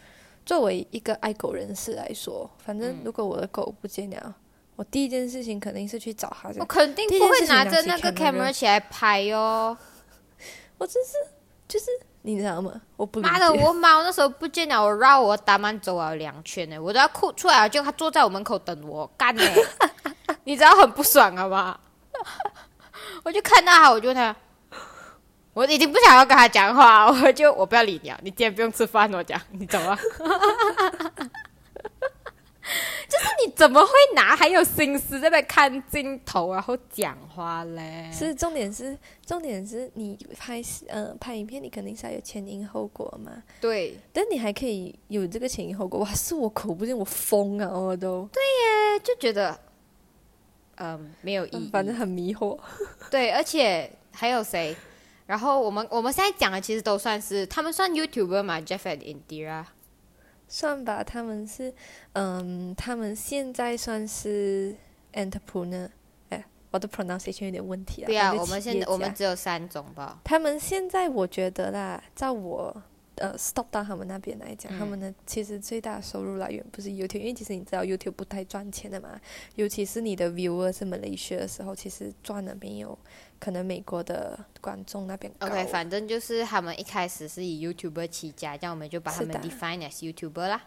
[0.44, 4.36] 作为一个爱狗人士来说，反正如果我的狗不见了。
[4.76, 6.50] 我第一件事情肯定是去找他。
[6.60, 9.76] 我肯定不会拿着那个 camera 起来拍哟。
[10.78, 11.12] 我真是，
[11.68, 11.86] 就是
[12.24, 12.82] 你知道吗？
[12.98, 19.44] 我不妈的，我猫那时候不见了，我绕我大门走了两圈呢，我都要哭出来了，就他坐在我门口等我干呢。
[20.44, 21.80] 你知道很不爽好吗？
[23.24, 24.36] 我就看到他，我就他，
[25.54, 28.20] 我已经不想要跟他讲话，我就我不要理你啊！
[28.22, 29.98] 你今天不用吃饭，我讲，你走啊。
[33.08, 38.12] 就是你怎么会拿还有心思在那看镜头然后讲话嘞？
[38.12, 43.44] 是重点是重点是你拍呃拍影片你肯定是要有前因后果嘛？
[43.62, 46.14] 对，但你还可以有这个前因后果哇！
[46.14, 49.58] 是我口不见我疯啊我都对耶，就觉得
[50.78, 52.60] 嗯没有意义，反正很迷惑。
[53.12, 54.76] 对，而且还有谁？
[55.28, 59.66] 然后我们我们现在讲的其实都算是他们算 YouTuber 嘛？Jeff and Indira。
[60.48, 61.74] 算吧，他们是，
[62.14, 64.76] 嗯，他们现在算是
[65.14, 65.90] entrepreneur，
[66.30, 68.08] 哎，我的 pronunciation 有点问题啊。
[68.08, 70.20] 对啊，我们现在我们只有三种吧。
[70.24, 72.76] 他们现在我觉得啦，在我
[73.16, 79.20] 呃 stop 到他们那边来讲，他们的其实最大收入来源不是 YouTube，因为其实你知道 YouTube 不太赚钱的嘛，
[79.56, 82.98] 尤其是你的 viewer 是 Malaysia 的时候，其实赚的没有。
[83.46, 85.32] 可能美国的观众那边。
[85.38, 90.64] OK，反正就是他们一开始是以 YouTuber 起家，这样我们就把他们 define as YouTuber 啦。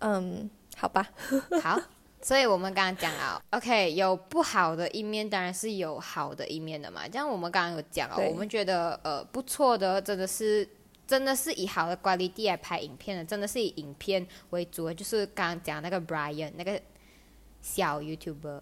[0.00, 1.08] 嗯，好吧。
[1.62, 1.80] 好，
[2.20, 7.08] 所以我们刚刚讲啊，OK，有不好的一面，当然是有好的一面的嘛。
[7.08, 10.68] 这样我们刚刚有讲哦，我们觉得呃不错的，真的是
[11.06, 16.78] 真的是以好的管理地来拍影片的，真的是以影片为主的，就是刚刚讲那个 Brian 那个
[17.62, 18.60] 小 YouTuber。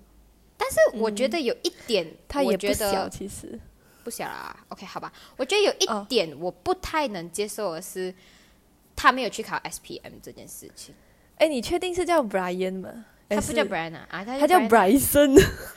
[0.57, 3.59] 但是我觉得有一点，他也不小，其实
[4.03, 4.65] 不小啦。
[4.69, 8.15] OK，好吧，我觉得有一点我不太能接受的是，
[8.95, 10.95] 他没有去考 SPM 这件事情。
[11.37, 13.07] 哎，你确定是叫 Brian 吗？
[13.29, 15.37] 他不叫 Brian 啊，他叫 Bryson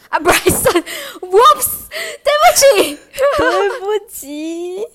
[0.10, 2.96] 啊，Bryson，Whoops，对不起，
[3.40, 4.86] 对不起，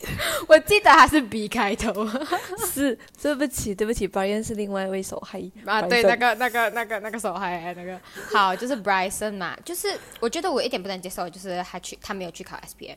[0.47, 2.07] 我记得他是 B 开头，
[2.73, 8.01] 是对不起，对不起，Brian 是另外一位手嗨啊，对，那个那个那个那个手嗨那个，
[8.33, 12.97] 好，就是 Bryson 嘛，就是我觉得我一点不能接受，就是他去他没有去考 SPM，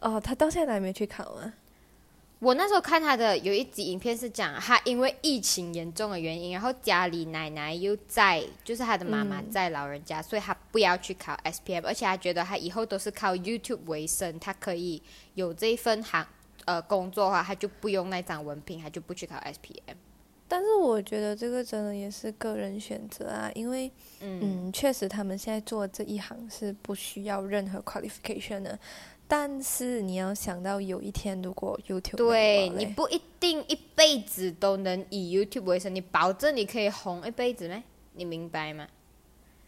[0.00, 1.52] 哦，他到现在还没去考啊。
[2.38, 15.02] 我那时候看他的有一集影片是讲他因为疫情严重的原因，然后家里奶奶又在，就是他的妈妈在老人家，所以他不要去考 SPM，而且他觉得他以后都是靠 YouTube 为生，他可以
[15.34, 16.26] 有这一份行
[16.66, 19.96] 呃工作的话，他就不用那张文凭，他就不去考 SPM。
[20.48, 28.78] 但是我觉得这个真的也是个人选择啊，因为嗯，确实他们现在做这一行是不需要任何 qualification 的。
[29.28, 37.82] 但是你要想到有一天如果 YouTube 对，你不一定一辈子都能以 YouTube 为生，你保证你可以红一辈子吗？
[38.14, 38.86] 你明白吗？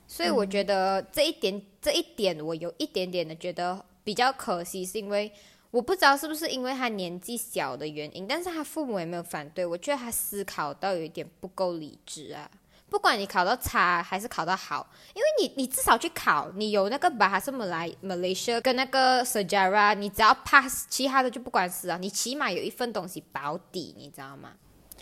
[0.06, 5.30] 所以我觉得这一点，这一点我有一点点的觉得比较可惜，是因为
[5.70, 12.50] 我不知道是不是因为他年纪小的原因，但是他父母也没有反对，我觉得他思考到有一点不够理智啊。
[12.90, 24.54] 不管你考到差还是考到好，因为你你至少去考，你有那个 Bahasa Malay Malaysia 跟那个 Sejarah，你只要 pass，其他的就不管事啊，你起码有一份东西保底，你知道吗？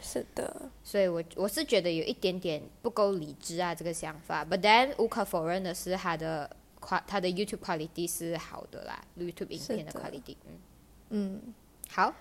[0.03, 4.45] 是的，所以我我是觉得有一点点不够理智啊，这个想法。
[4.45, 10.59] But then 无可否认的是，他的夸他的 YouTube quality 是好的啦，YouTube 影片的 quality，嗯，
[11.11, 11.55] 嗯，
[11.91, 12.13] 好，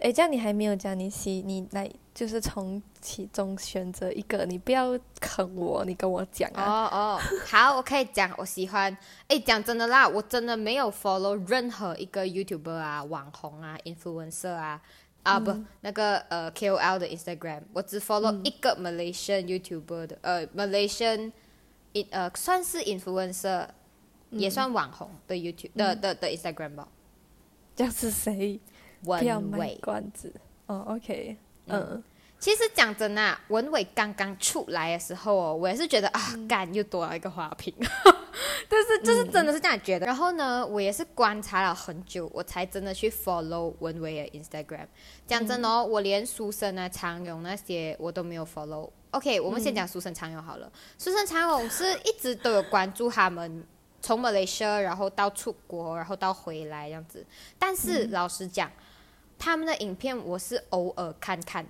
[0.00, 4.90] 诶，这样你还没有讲你喜你来就是从其中选择一个，你不要
[5.22, 6.84] 坑我，你跟我讲哦啊。
[6.92, 8.94] 哦，好，我可以讲，我喜欢。
[9.26, 14.82] 哎，讲真的啦，我真的没有 follow 任何一个 YouTuber 啊、网红啊、influencer 啊。
[15.22, 23.66] 啊不，那个呃 KOL 的 Instagram，我只 follow 一个 Malaysian YouTuber 的，呃 Malaysian，in 呃算是 influencer，、
[24.28, 26.86] 也算网红的 YouTube 的的的 Instagram 吧。
[27.74, 28.60] 这样是谁？
[29.04, 30.34] 文伟，关子。
[30.66, 32.02] 哦，OK，嗯，
[32.40, 37.72] 其实讲真啊，文伟刚刚出来的时候哦，我也是觉得啊，嗯干又多了一个花瓶，
[38.66, 40.06] 但是就是真的是这样觉得。
[40.06, 44.86] 然后呢，我也是观察了很久，我才真的去 follow 文伟的 Instagram。
[45.26, 48.88] 讲真哦，我连书生啊、常勇那些我都没有 follow。
[49.10, 50.72] OK，我们先讲书生常勇好了。
[50.98, 53.64] 书生常勇是一直都有关注他们。
[54.02, 57.22] 从马来西亚，然后到出国，然后到回来这样子。
[57.58, 58.70] 但是、老实讲，
[59.38, 61.66] 他们的影片我是偶尔看看，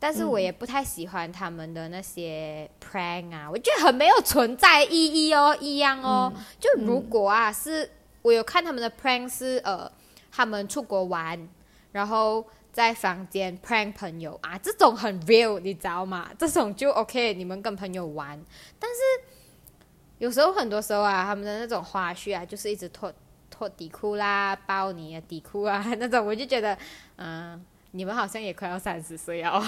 [0.00, 6.32] 但是我也不太喜欢他们的那些 prank 啊，我觉得很没有存在意义哦，一样哦。
[6.60, 7.90] 就如果啊，是
[8.22, 9.90] 我有看他们的 prank 是呃，
[10.30, 11.48] 他们出国玩，
[11.92, 16.30] 然后在房间 prank 朋友啊，这种很 real，你知道吗？
[16.38, 18.40] 这种就 OK，你们跟朋友玩，
[18.78, 18.96] 但是
[20.18, 23.12] 有时候很多时候啊，他们的那种花絮啊，就是一直脱
[23.50, 26.78] 脱底裤啦、包你的底裤啊 那种，我就觉得，
[27.16, 29.60] 嗯、你们好像也快要三十岁哦，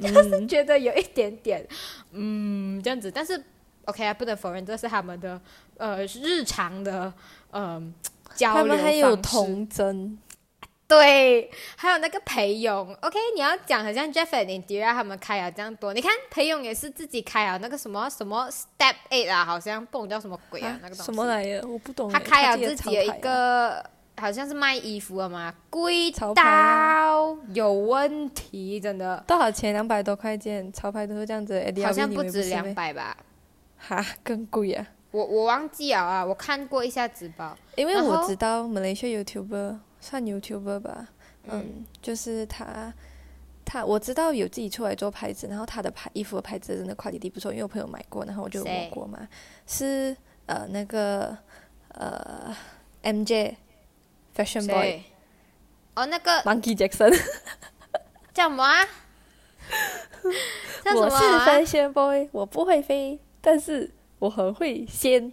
[0.00, 1.66] 就是觉得有一点点，
[2.12, 3.10] 嗯，这样子。
[3.10, 3.42] 但是
[3.86, 5.40] OK 啊，不能否认这是他们的
[5.76, 7.12] 呃日常的
[7.50, 7.92] 嗯、
[8.34, 10.18] 交他流们还有童真，
[10.88, 21.06] 对，还有那个裴勇，OK，你要讲好像 Jeff and Indira 他们开了这样多，你看裴勇也是自己开啊那个什么什么 Step Eight 啊，好像不懂叫什么鬼啊，那个东西。
[21.12, 21.66] 什么来着？
[21.68, 22.10] 我不懂。
[22.10, 23.84] 他开了自己的一个，
[24.16, 29.72] 好像是卖衣服的嘛，贵到有问题，真的，多少钱？
[29.72, 31.62] 两百多块钱，潮牌都是这样子。
[31.84, 33.16] 好像不止两百吧。
[33.78, 34.86] 哈，更贵啊！
[35.10, 41.08] 我我忘记了啊，我看过一下直播，因为我知道马来西亚 YouTuber 算 YouTuber 吧，
[41.48, 42.94] 嗯，就是他，
[43.64, 49.26] 他我知道有自己出来做牌子，然后他的牌衣服的牌子真的 quality 不错，因为我朋友买过，然后我就摸过嘛，
[49.66, 51.36] 是呃那个
[51.88, 52.54] 呃
[53.02, 53.54] MJ
[54.36, 55.02] Fashion Boy？
[55.94, 57.10] 哦，那个 Monkey Jackson，
[58.32, 58.82] 叫什么啊？
[60.84, 65.32] 叫什我是么啊？Fashion Boy，我不会飞，但是我很会仙。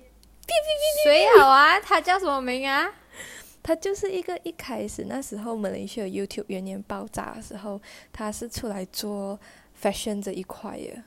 [1.04, 1.80] 谁好啊？
[1.80, 2.92] 他叫什么名啊？
[3.62, 7.80] 他就是一个一开始那时候马来西亚 YouTube 元年爆炸的时候，
[8.12, 9.40] 他是出来做
[9.82, 11.04] fashion 这一块的。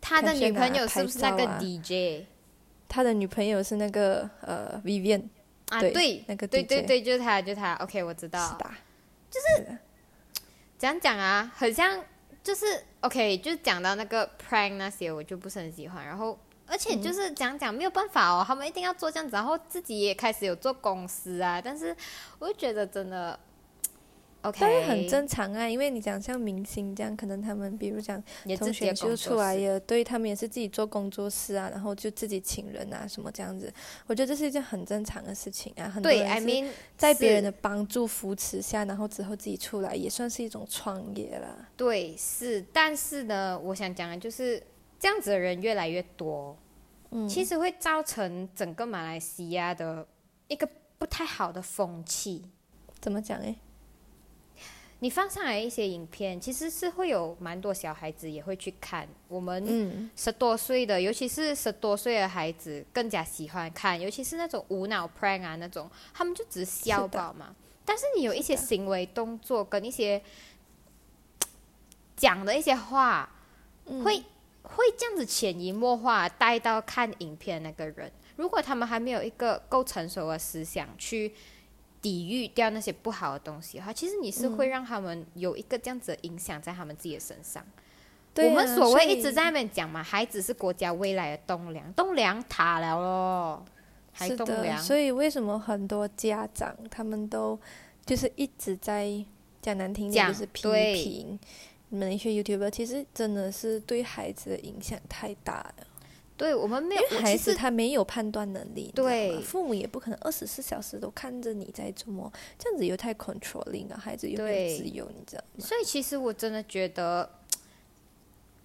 [0.00, 2.24] 他的女朋友是不是那个 DJ
[2.88, 5.24] 他的女朋友是那个呃 Vivian，
[5.70, 5.80] 啊？
[5.80, 7.74] 对对，那个对对对，就是他，就是他。
[7.74, 8.58] OK，我知是道。
[9.30, 9.78] 就是
[10.78, 12.02] 讲讲啊，很像，
[12.42, 16.06] 就是 OK，就是讲到那个 prank 那些，我就不是很喜欢。
[16.06, 21.60] 然后，而且就是讲讲没有办法哦，他们一定要做这样子，然后自己也开始有做公司啊。
[21.62, 21.94] 但是，
[22.38, 23.38] 我就觉得真的
[24.42, 33.72] OK，但是很正常啊，因为你讲像明星这样，可能他们比如讲也自从己的工作选秀出来室也对他们也是自己做工作室啊，然后就自己请人啊什么这样子，
[34.06, 35.88] 我觉得这是一件很正常的事情啊。
[35.88, 41.68] 很多对，I mean 在别人的帮助扶持下，然后之后自己出来，也算是一种创业啦。
[41.76, 44.62] 对是，但是呢，我想讲的就是
[45.00, 46.56] 这样子的人越来越多，
[47.10, 50.06] 嗯，其实会造成整个马来西亚的
[50.46, 52.44] 一个不太好的风气。
[53.00, 53.56] 怎么讲诶？
[55.00, 59.08] 你放上来一些影片，其实是会有蛮多小孩子也会去看。
[59.28, 67.54] 我们嗯，十多岁的，尤其是十多岁的孩子更加喜欢看，尤其是那种无脑 prank 啊那种，他们就只笑是的饱嘛。
[67.84, 70.20] 但是你有一些行为动作跟一些
[72.16, 73.30] 讲的一些话，
[73.86, 74.22] 嗯会
[74.62, 81.32] 会这样子潜移默化带到看影片那个人，如果他们还没有一个够成熟的思想去
[82.00, 87.64] 抵御掉那些不好的东西的话，其实你是会让他们有一个这样子的影响在他们自己的身上。
[88.34, 93.64] 对啊我们所谓一直在那边讲嘛，孩子是国家未来的栋梁，栋梁塌了咯，
[94.12, 94.80] 还是的，栋梁。
[94.80, 97.58] 所以为什么很多家长他们都
[98.06, 99.24] 就是一直在
[99.60, 100.62] 讲难听点，就是批
[100.94, 101.38] 评
[101.88, 105.86] 你们一些 YouTuber，其实真的是对孩子的影响太大了。
[106.38, 115.64] 对我们没有因为孩子他没有判断能力，对父母也不可能二十四小时都看着你在做么，这样子又太 controlling 了，孩子又没有自由，你知道吗？
[115.66, 117.28] 所以其实我真的觉得，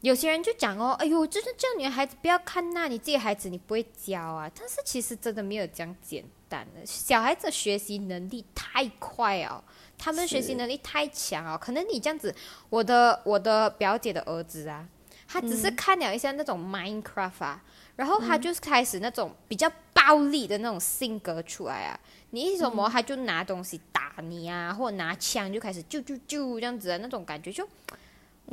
[0.01, 4.49] 有些人就讲哦，哎呦，就是叫你的孩子不要看那，你自己孩子你不会教啊。
[4.57, 9.63] 但是其实真的没有这样简单的，小孩子学习能力太快哦，
[9.97, 11.57] 他们学习能力太强哦。
[11.59, 12.35] 可能你这样子，
[12.69, 14.87] 我的我的表姐的儿子啊，
[15.33, 17.63] 他只是看了一下那种 Minecraft 啊，
[17.95, 21.99] 然后他就是开始那种比较暴力的那种性格出来啊。
[22.29, 27.67] 你一什么，他就拿东西打你啊，或者拿枪就开始啾啾啾这样子的那种感觉，就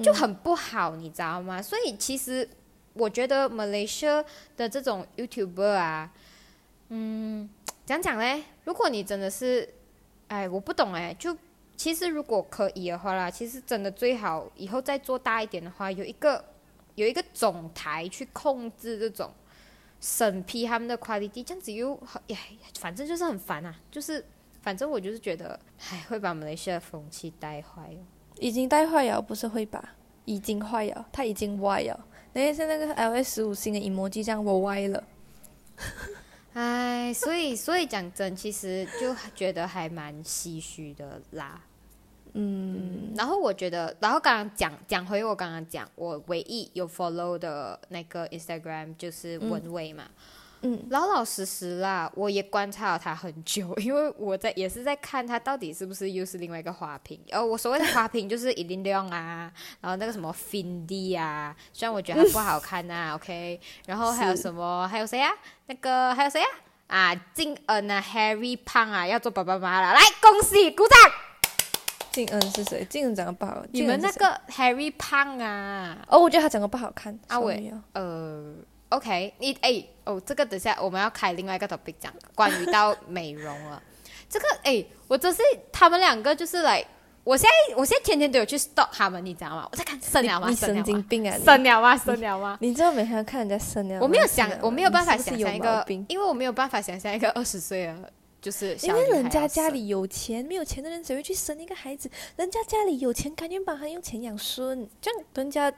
[0.03, 1.61] 就很不好，你知道吗？
[1.61, 2.49] 所以其实
[2.95, 4.25] 我觉得 Malaysia
[4.57, 6.11] 的这种 YouTuber 啊，
[6.89, 7.47] 嗯，
[7.85, 8.43] 讲讲嘞？
[8.65, 9.69] 如果你真的是，
[10.29, 11.37] 哎，我不懂哎，就
[11.77, 16.45] 其实如果可以的话啦，其实真的最好以后再做大一点的话，有一个
[17.01, 19.33] 有一个总台去控制这种
[20.01, 21.99] 审批他们的 quality，这样子又
[22.79, 24.23] 反正就是很烦啊，就是
[24.61, 25.59] 反正我就是觉得，
[25.91, 28.05] 哎，会把马来西亚的风气带坏哦。
[28.39, 29.83] 已经带坏了，不是会把？
[30.27, 32.07] 已经坏了，它已经歪了。
[32.35, 35.03] 那天是那个 iOS 十五新的 emoji 这样我歪了。
[36.53, 41.63] 哎，所以所以讲真，其实就觉得还蛮唏嘘的啦。
[42.35, 50.05] 嗯，然后我觉得，然后刚刚讲讲回我刚刚讲，我唯一有 follow 的那个 Instagram 就是文蔚嘛。
[50.63, 57.19] 嗯，老老实实啦，我也观察了他很久，因为我在也是在看他到底是不是又是另外一个花瓶。
[57.31, 59.51] 呃，我所谓的花瓶就是一零六啊，
[59.81, 65.33] 然后那个什么 Fendi 啊，虽然我觉得它不好看呐、OK， 然后还有什么还有谁啊？
[65.67, 66.49] 那个还有谁啊？
[66.89, 71.30] 啊，静恩啊，Harry 胖啊，要做爸爸妈妈了，来恭喜鼓掌！
[72.13, 72.85] 静恩是谁？
[72.91, 73.65] 静恩长得不好。
[73.73, 77.19] 你们那个 Harry 胖啊，哦，我觉得他长得不好看。
[77.29, 78.55] 阿伟呃
[78.89, 83.83] ，OK，你哎哦，这个等下我们要开另外一个 topic 讲，关于到美容了。
[84.29, 85.43] 这个哎，我真是
[85.73, 86.85] 他们两个就是来，
[87.25, 89.69] 我现在我现在天天都有去 stalk 他们，你知道吗？
[89.71, 90.49] 我在看生了吗？
[90.49, 90.83] 你神？
[90.85, 91.37] 经病啊！
[91.37, 91.97] 你生了吗？
[91.97, 92.59] 生了吗？
[92.61, 102.11] 你知道每天看人家生了吗，我没有想我没有办法想象一个因为我没有办法想象一个二十岁的，就是因为人家家里有钱，没有钱的人谁会去生一个孩子？
[102.37, 105.73] 人家家里有钱，赶紧把他用钱养孙，这样人家，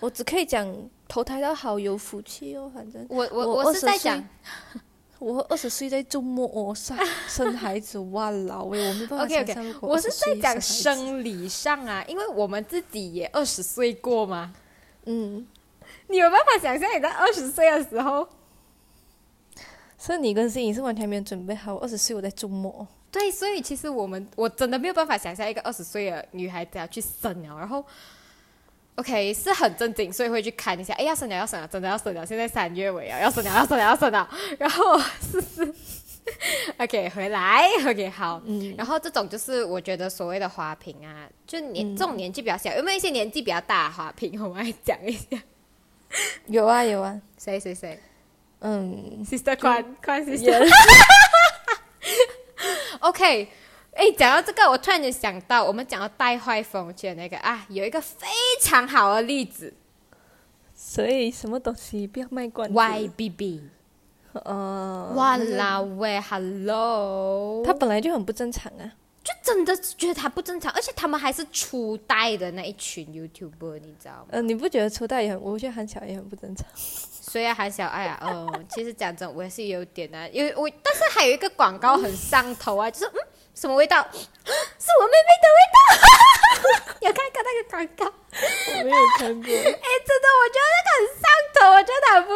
[0.00, 0.66] 我只可以讲
[1.06, 2.70] 投胎到好有福气哦。
[2.74, 4.26] 反正我我我我是在讲
[5.18, 6.96] 我二十岁在周末哦生
[7.28, 14.54] 生孩子，哇老喂，我没办法 OK 想 OK，我是在讲，生理上啊，因为我们自己也二十岁过嘛。
[15.04, 15.46] 嗯，
[16.08, 18.26] 你有办法想象你在二十岁的时候？
[19.98, 21.74] 所以你跟心怡是完全没有准备好。
[21.74, 27.84] 我二十岁我在周末，对，所以其实我们我真的没有办法想象一个二十岁的女孩子要去生了，然后
[28.96, 34.28] ，OK 是很正经，所以会去看一下，哎，要生了，要生了，真的要生了，现在三月尾啊，要生了，要生了，要生了，
[34.58, 35.74] 然后是是，
[36.78, 41.96] OK 回来，OK 好，嗯，然后这种就是我觉得所谓的花瓶啊，就年、嗯。
[41.96, 44.42] 这种年纪比较小，有没有一些年纪比较大的花瓶？
[44.42, 45.42] 我们来讲一下，
[46.48, 47.98] 有啊有啊，谁谁谁
[48.60, 50.64] 嗯，，Sister 宽宽 Sister。
[50.64, 50.68] 也
[53.00, 53.48] OK，
[53.92, 58.26] 哎，讲到这个，我突然间想到，我们讲到带坏风气的那个啊，有一个非
[58.60, 59.72] 常好的例子
[60.74, 62.74] 所以什么东西不要卖关子。
[62.74, 63.60] ，YBB。
[64.44, 68.92] 呃，哇可是啦喂，Hello，他本来就很不正常啊。
[69.26, 74.26] 就真的觉得他不正常，而且他们还是初代的那一群 YouTuber，你知道吗？
[74.30, 75.42] 呃，你不觉得初代也很？
[75.42, 76.64] 我觉得韩小也很不正常。
[76.76, 83.18] 所以韩小爱啊，嗯，其实讲真，我也是有点啊，因为我，但是还有一个广告很上头啊，就是嗯，
[83.52, 84.00] 什么味道？
[84.14, 85.76] 是我妹妹的味道。
[87.02, 88.14] 有看过那个广告？
[88.78, 89.50] 我没有看过。
[89.54, 91.24] 哎，真的，我觉得那个很上
[91.54, 92.28] 头，我觉得他不，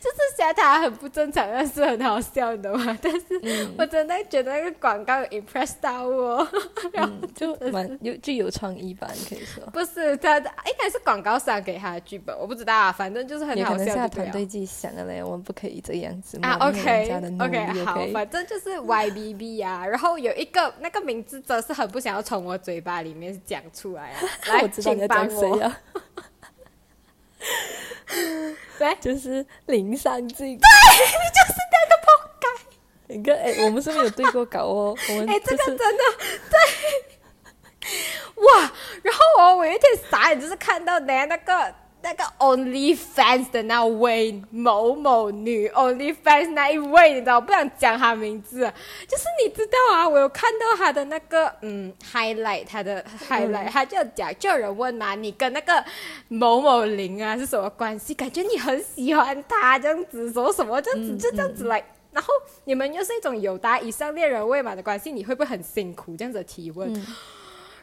[0.00, 2.96] 就是想他很不正常，但是很好笑，你懂吗？
[3.02, 6.46] 但是嗯我真的觉得那个广告有 impress 到我。
[6.94, 9.64] 嗯，就蛮有就有创意吧，你可以说。
[9.72, 14.08] 不是他的，应该是广告商给他的剧本，我不知道啊，反正就是很好笑。
[14.08, 25.80] 团队自己想的嘞，我们不可以这样子啊，OK OK，好，反正就是 YBB 啊， 然后有一个那个名字真是很不想要从我嘴巴里面讲出来啊，来，请帮在讲谁我，啊，
[28.78, 30.58] 对，就是林尚静。
[30.60, 32.00] 就是那个
[33.08, 34.96] 你看，哎，我们是不是有对过稿哦？
[35.10, 36.04] 我们哎，这个真的
[36.50, 36.58] 对，
[38.36, 38.72] 哇！
[39.02, 41.74] 然后我我有一天傻眼，就是看到连那个。
[42.02, 48.60] 那个 Only Fans 的那位某某女 Only Fans 那一位，你知道我不想讲她名字，
[49.06, 55.84] 就是你知道啊，我有看到她的那个嗯 highlight，她的 highlight，她就讲，就有人问嘛，你跟那个
[56.28, 58.14] 某某林啊是什么关系？
[58.14, 62.32] 感觉你很喜欢他这样子，说什么这样子就这样子来，然后
[62.64, 66.16] 你们又是一种有达以上恋人未满的关系，你会不会很辛苦？
[66.16, 67.06] 这样子提问，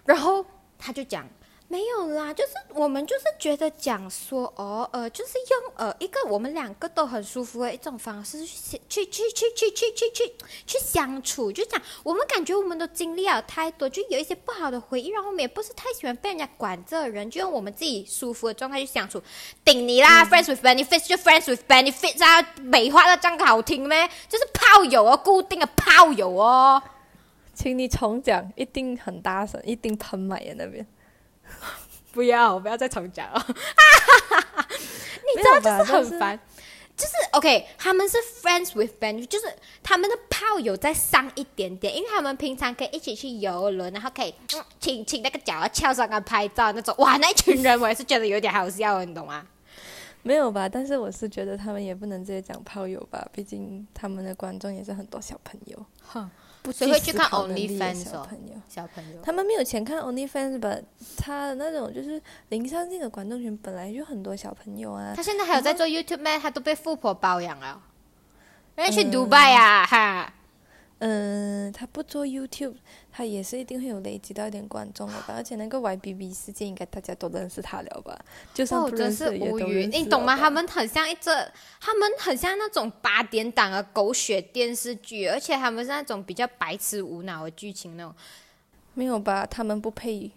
[0.05, 0.43] 然后
[0.79, 1.27] 他就讲。
[1.69, 10.33] 没有啦，就是我们就是觉得讲说哦，呃，就是用呃一个我们两个都很舒服的一种方式去去去去去去去去
[10.65, 19.21] 去相处，就讲我们感觉我们都经历了太多，就有一些不好的回忆，然后我们也不是太喜欢被人家管着人，就用我们自己舒服的状态去相处。
[19.65, 24.09] 顶你啦，friends with benefits 就 friends with benefits 啊，美化的这样好听咩？
[24.29, 26.81] 就是炮友哦，固定的炮友哦。
[27.53, 30.87] 请你重讲，一定很大声，一定喷麦呀那边。
[32.17, 33.45] 不要，不要再重讲了。
[33.47, 36.39] 你知道就是很烦，
[36.95, 39.45] 就是 OK，他们是 friends with b e n d 就是
[39.83, 44.33] 他们的炮友再上一点点，因为他们平常可以一起去游轮，然后可以
[44.79, 46.95] 请请那个脚翘上啊拍照那种。
[46.97, 49.45] 哇，那一群人我也是觉得有点好笑，你懂吗？
[50.23, 50.67] 没有吧？
[50.67, 55.85] 但是我是觉得他们也不能直接讲炮友吧，毕竟他们的观众也是很多小朋友。
[56.01, 56.27] 哼。
[56.71, 58.53] 谁会去看 OnlyFans 小朋友？
[58.67, 60.75] 小朋友，他们没有钱看 OnlyFans 吧？
[61.17, 65.13] 他的那种就是零上进的观众群本来就很多小朋友啊。
[65.15, 66.37] 他现在还有在做 YouTube 吗？
[66.37, 67.81] 他都被富婆包养了，
[68.75, 70.33] 人家去迪拜呀，哈。
[70.99, 72.73] 嗯，他不做 YouTube，
[73.17, 75.33] 他也是一定会有累积到一点观众的吧？
[75.33, 78.15] 而且那个 YBB 事件，应该大家都认识他了吧？
[78.53, 79.87] 就算不认识也都认识。
[79.87, 80.37] 你懂吗？
[80.37, 81.31] 他们很像一只，
[81.81, 88.13] 他们很像那种八点档的狗血电视剧，而且他们是那种比较白痴无脑的剧情那种。
[88.93, 89.47] 没有吧？
[89.47, 90.29] 他们不配。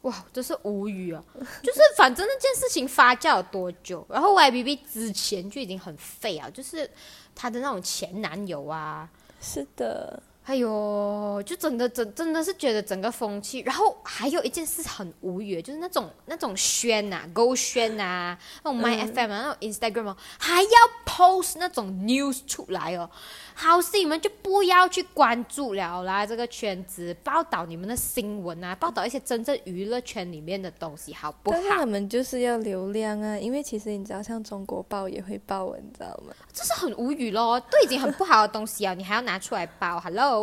[0.00, 1.22] 哇，真是无语啊！
[1.62, 6.90] 就是反正那件事情发酵了多久，然后 YBB 之前就已经很废啊，就是
[7.34, 9.06] 他的那种前男友啊。
[9.42, 20.68] 是的，哎呦，就真的真真的是觉得整个风气，然后还有一件事很无语，就是那种那种宣呐，Go 宣呐，那种 My FM 啊，那种 Instagram 哦，还要
[21.06, 23.08] post 那种 news 出来哦。
[23.56, 31.56] 好事你们就不要去关注了啦，这个圈子报道你们的新闻啊，报道一些真正娱乐圈里面的东西，好不好？
[31.56, 36.34] 但他们就是要流量啊，因为其实你知道，像中国报也会报，你知道吗？
[36.52, 40.33] 这是很无语咯，都已经很不好的东西啊，你还要拿出来报？Hello，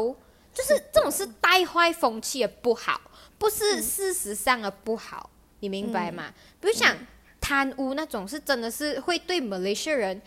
[0.53, 2.99] 就是这种是带坏风气的不好，
[3.37, 5.29] 不是事实上的不好，
[5.59, 6.33] 你明白吗？
[6.59, 6.95] 比如讲
[7.39, 10.21] 贪污那种，是真的是会对马来西亚人。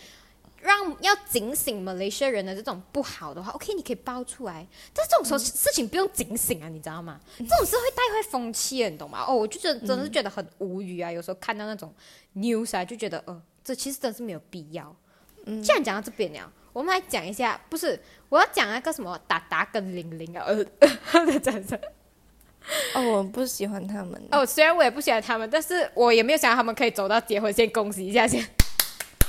[0.64, 4.66] 让要警醒马来西亚人的这种不好的话，OK，你可以爆出来。
[4.94, 7.20] 但是这种时候事情不用警醒啊，你知道吗？
[7.36, 9.22] 这种是会带坏风气，你懂吗？
[9.28, 11.12] 哦，我就觉得真的是觉得很无语啊。
[11.12, 11.92] 有时候看到那种
[12.36, 14.96] news 啊，就觉得呃，这其实真是没有必要。
[15.44, 17.98] 嗯，既然讲到这边了，我们来讲一下，不是
[18.28, 20.62] 我要讲那个什么达达跟玲玲啊， 呃，
[21.26, 21.80] 在讲什
[22.94, 24.20] 哦，我不喜欢他们。
[24.32, 28.44] 哦，虽然我也不喜欢他们，但是我也没有想到他们可以走到结婚，先恭喜一下先。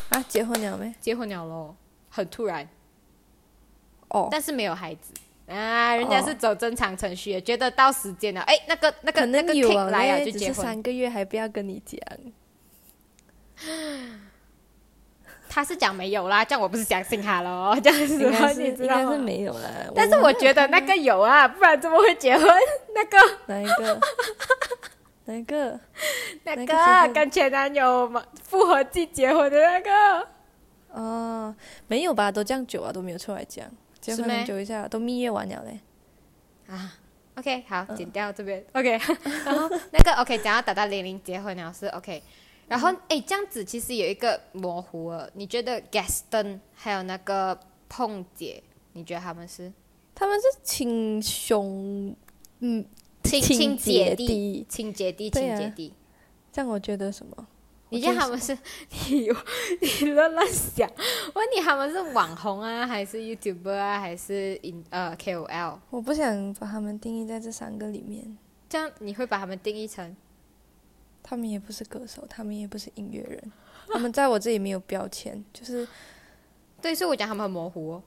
[0.10, 0.93] 啊，结婚了没？
[1.00, 1.76] 结婚了喽，
[2.10, 2.68] 很突然。
[4.08, 5.14] 哦，但是没有孩子
[5.48, 9.54] 啊，人家是走正常程序，觉得到时间了，哎，那个那个那个
[9.91, 10.66] 来啊，就结婚。
[10.66, 12.00] 三个月还不要跟你讲。
[15.56, 18.18] 他是讲没有啦，这样我不是相信他喽， 这样子
[18.62, 19.70] 你知道是没有啦。
[19.95, 22.45] 但是我觉得那个有啊，不然怎么会结婚？
[22.93, 24.01] 那个哪一个？
[25.24, 25.80] 哪一个？
[26.43, 30.28] 那个跟前男友嘛复合季结婚的那个？
[30.91, 31.56] 哦，
[31.88, 32.30] 没有吧？
[32.30, 33.66] 都这样久啊，都没有出来讲。
[34.01, 35.80] 结婚很久一下，都蜜月完了嘞。
[36.68, 36.93] 啊
[37.38, 38.62] ，OK，好，剪掉这边。
[38.74, 38.89] OK，
[39.45, 42.22] 然后那个 OK，讲到达达玲玲结婚了是 OK，
[42.68, 45.30] 然后哎，这样子其实有一个模糊了。
[45.34, 47.59] 你觉得 Gaston 还有那个
[47.89, 48.61] 碰姐，
[48.93, 49.72] 你觉得他们是？
[50.13, 52.16] 他们是亲兄，
[52.59, 52.86] 嗯。
[53.24, 55.91] 亲亲姐弟，亲姐弟，亲姐弟，
[56.51, 57.47] 这样我觉得什么？
[57.89, 58.55] 你觉得他们是？
[59.09, 59.28] 你
[60.05, 60.88] 你乱乱想？
[61.34, 64.61] 问你他们是网红啊，还是 YouTuber 啊，还是
[64.91, 65.80] 呃 KOL？
[65.89, 68.38] 我不想把他们定义在这三个里面。
[68.70, 70.16] 这样你会把他们定义成？
[71.28, 73.51] 他们也不是歌手，他们也不是音乐人，
[73.91, 75.88] 他们在我这里没有标签，就是，
[76.80, 77.99] 对，所以我讲他们很模糊。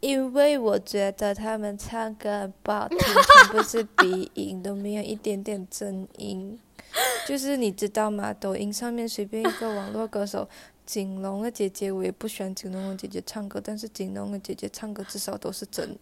[0.00, 6.58] 因为我觉得他们唱歌不好听，全部是鼻音，都没有一点点真音。
[7.26, 8.34] 就是你知道吗？
[8.34, 10.46] 抖音上面随便一个网络歌手
[10.84, 15.98] 景龙的姐姐，我也不喜欢景龙的姐姐唱歌，但是景龙的姐姐唱歌至少都是真音。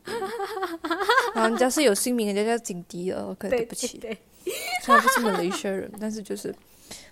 [1.34, 4.18] 然后人家是有姓名，人家叫景迪儿，OK，对不起，对，
[4.84, 6.55] 虽然不是马来西亚人，但是就是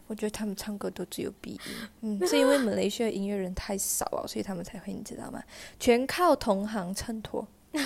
[0.06, 1.60] 我觉得他们唱歌都只有鼻音，
[2.02, 5.42] 嗯， 是因为马来西亚音乐人太少了，所以他们才会，你知道吗？
[5.80, 7.46] 全靠同行衬托。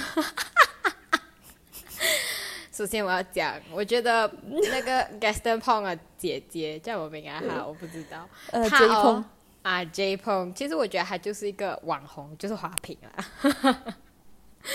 [2.73, 4.31] 首先我要讲，我觉得
[4.71, 8.29] 那个 Gaston Pong 的姐姐叫我名啊哈，我不知道。
[8.51, 9.25] 呃她 J 哦鹏
[9.63, 13.11] 啊 J Pong，其实我觉得她就是一个网红，就是花瓶啦。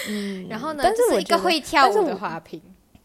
[0.08, 2.60] 嗯，然后呢，但是就是一个觉得会跳舞的我花瓶。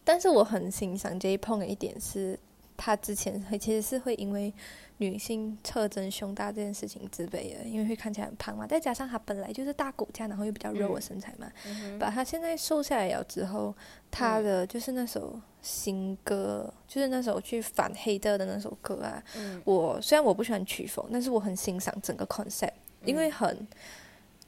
[0.07, 2.39] 但是我很欣赏 J 碰的一点是，
[2.77, 4.53] 他之前会其实是会因为
[4.99, 13.75] 女性特征胸大这件事情自卑的，因为会看起来很胖嘛，再加上他本来就是大骨架，然后又比较肉的身材嘛，嗯把他现在瘦下来了之后，
[14.09, 19.61] 他的就是那首新歌，就是那首去反黑的的那首歌啊，嗯。
[19.65, 22.71] 我虽然我不喜欢曲风，但是我很欣赏整个 concept，
[23.03, 23.67] 因为很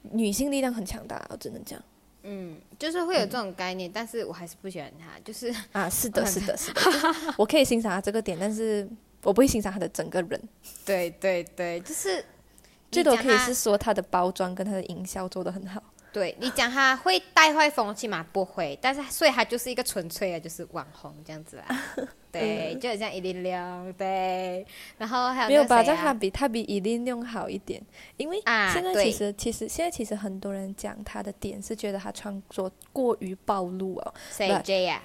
[0.02, 1.78] 女性力量很强大，我只能讲
[2.22, 7.06] 嗯，就是会有这种概念，但是我还是不喜欢他，就是啊， 是的，是的，是的，就是
[7.36, 8.88] 我可以欣赏他这个点，但是
[9.22, 10.40] 我不会欣赏他的整个人。
[10.84, 12.24] 对对对，就是
[12.90, 15.82] 最多可以是说他的包装跟他的营销做得很好。
[16.12, 18.26] 对你讲他会带坏风气嘛？
[18.32, 21.66] 不会，但是所以他就是一个纯粹的，就是网红这样子啦。
[22.32, 24.64] 对，就很像伊林亮，对。
[24.98, 25.82] 然后还有没有吧？
[25.82, 27.82] 但他比他比伊林亮好一点，
[28.16, 34.14] 因为啊现在其实、其实现在其实很多人讲他的点是觉得他穿着过于暴露哦。
[34.30, 34.48] 谁
[34.84, 35.02] 呀？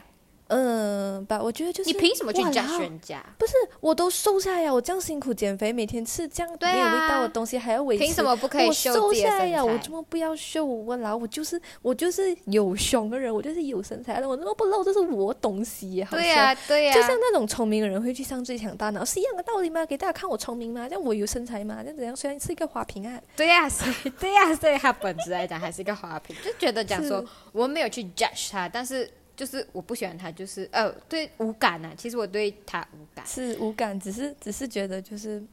[0.48, 3.24] 嗯，吧，我觉得就是你凭什么去哇 judge 人家？
[3.38, 4.74] 不是，我都瘦下来呀！
[4.74, 8.04] 我这样辛苦减肥，每天吃这样没有味道的东西，还要维持。
[8.04, 9.64] 凭什么不可以我瘦下来呀？
[9.66, 10.64] 我材怎么不要秀？
[10.64, 14.84] 我老我就是我就是有胸的人，我就是有身材的，我怎么不露？
[14.84, 19.84] 这是我东西对笑呀对呀，就像那种聪明的人会去上最强大脑是一样的道理吗？
[19.86, 20.88] 给大家看我聪明吗？
[20.88, 21.78] 这样我有身材吗？
[21.82, 22.16] 这样怎样？
[22.16, 31.94] 虽然是一个花瓶啊，对呀，所以对呀，所以他本质来讲还是一个花瓶，就觉得讲说我没有去 judge 他，但是就是我不喜欢他，就是呃对无感啊。
[31.98, 33.26] 其实我对他无感。
[33.26, 35.44] 是无感，只是只是觉得就是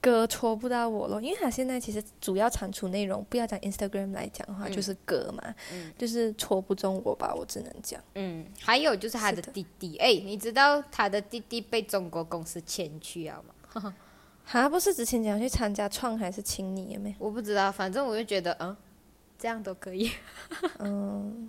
[0.00, 8.02] 歌戳不到我咯，因为他现在其实主要产出内容，不要讲 Instagram 来讲的话，嗯就是歌嘛，嗯就是戳不中我吧，我只能讲。
[8.14, 13.94] 嗯，还有就是他的是的弟弟，哎，你知道他的弟弟被中国公司签去了吗？
[14.44, 17.14] 哈，不是之前讲去参加创还是青你没？
[17.18, 18.76] 我不知道，反正我就觉得，嗯，
[19.38, 20.10] 这样都可以。
[20.80, 21.48] 嗯，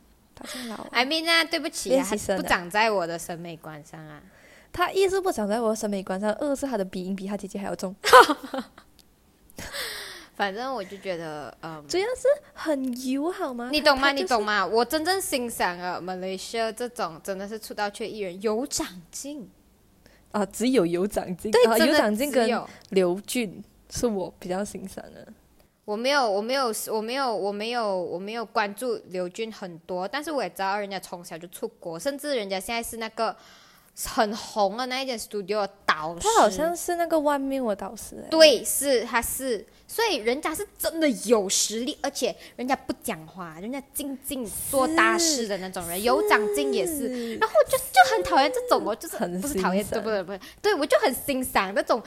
[0.92, 2.02] ，I mean 啊，对不起
[2.36, 4.22] 不长在我的审美观上啊。
[4.74, 7.94] 他一是不长在我的审美观上，二是他的鼻音比他姐姐还要重，
[10.34, 13.70] 反正我就觉得，嗯，主要是很油好吗？
[13.70, 14.12] 你懂吗？
[14.12, 14.66] 就是你懂吗？
[14.66, 19.50] 我真正欣赏了马来西亚这种真的是出道缺艺人有长进，
[20.32, 22.50] 啊，只有有长进，对，啊、有长进跟
[22.92, 25.28] 刘俊是我比较欣赏的。
[25.84, 33.36] 我没有，我没有，我没有，我没有，我没有关注刘军很多，但是我也知道人家从小就出国，甚至人家现在是那个
[34.06, 36.22] 很红的那一间 studio 的导师。
[36.22, 47.36] 他好像是那个外面的导师、欸，对，是他是，所以人家是真的有实力，而且人家不讲话，人家静静做大事的那种人，有长进也是。
[47.38, 50.24] 然后我就就很讨厌这种我，就是很不是讨厌，对不对？
[50.24, 52.02] 不对，对我就很欣赏那种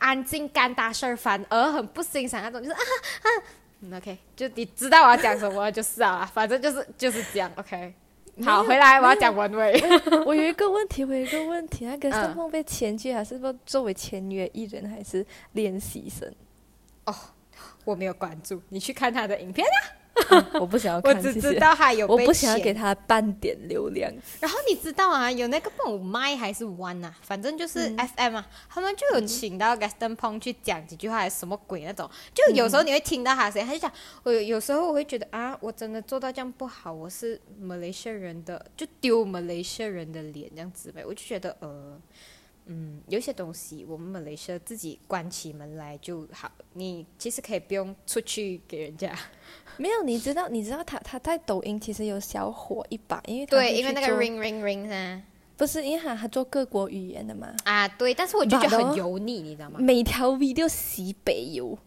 [0.00, 3.28] 安静干大事儿，反而很不欣赏那种就是啊啊。
[3.82, 7.94] 嗯，OK，就你知道我要讲什么就是啊，反正就是就是这样，OK。
[8.44, 9.80] 好，回来我要讲文伟。
[10.24, 16.28] 我有一个问题，我有一个问题，那个嗯盛梦被签去，还是不作为签约艺人，还是练习生？
[17.04, 17.14] 哦
[17.84, 19.78] 我没有关注，你去看他的影片啊
[20.60, 24.12] 我不想要我只知道他有我不想要给他半点流量。
[24.40, 32.08] 然后你知道啊，有那个不懂麦还是 One 啊，反正就是嗯 FM 啊，他们就有请到 Gaston Pong 去讲几句话，还是什么鬼那种。
[32.34, 33.92] 就有时候你会听到他的声音，他就讲，
[34.22, 41.04] 我有有时候我会觉得啊，我真的做到这样不好，我是马来西亚人的，就丢马来西亚人的脸这样子呗。
[41.04, 42.00] 我就觉得呃。
[42.72, 49.12] 嗯，有些东西我们马来西亚自己关起门来就好，你其实可以不用出去给人家。
[49.80, 55.22] 没有，你知道，你知道他他在抖音其实有小火一把，因为对，因为那个 ring ring ring 啊
[55.56, 59.78] 不是因为他他做各国语言的嘛，啊，对，但是我就觉得很哦油腻，你知道吗？
[59.80, 61.78] 每条 video 西北油，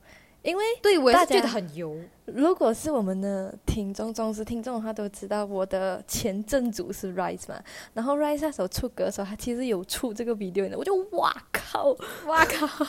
[0.42, 1.96] 因为对，我也是觉得很油。
[2.26, 7.62] 如果是我们的听众、忠实听众的话，都知道我的前正主是 Rise 嘛。
[7.94, 12.88] 然后 Rise 那时候出歌的时候，他其实有出这个 video 的，我就哇靠，哇靠！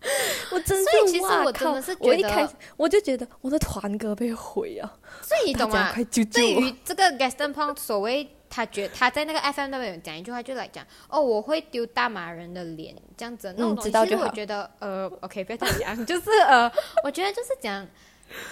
[0.52, 1.94] 我真所以其实我真的是！
[1.96, 5.90] 觉得我一开始我就觉得我的团歌被毁啊， 所以你懂吗？
[5.92, 6.60] 快救救我！
[6.60, 13.90] 对于这个 Gaston Pong 所谓他觉他在那个 FM 那边有讲一句话，就来讲哦，我会丢大马人的脸这样子那种东西。
[13.90, 16.70] 其实我觉得呃，OK，不要这样讲， 就是呃，
[17.04, 17.86] 我觉得就是讲，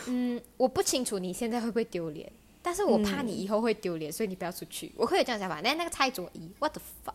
[0.07, 2.30] 嗯，我不清楚你现在会不会丢脸，
[2.61, 4.92] 但是我怕你以后会丢脸，所以你不要出去。
[4.97, 5.61] 我会有这样想法。
[5.62, 7.14] 但那个蔡卓宜，what the fuck？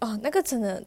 [0.00, 0.82] 哦，那个真的，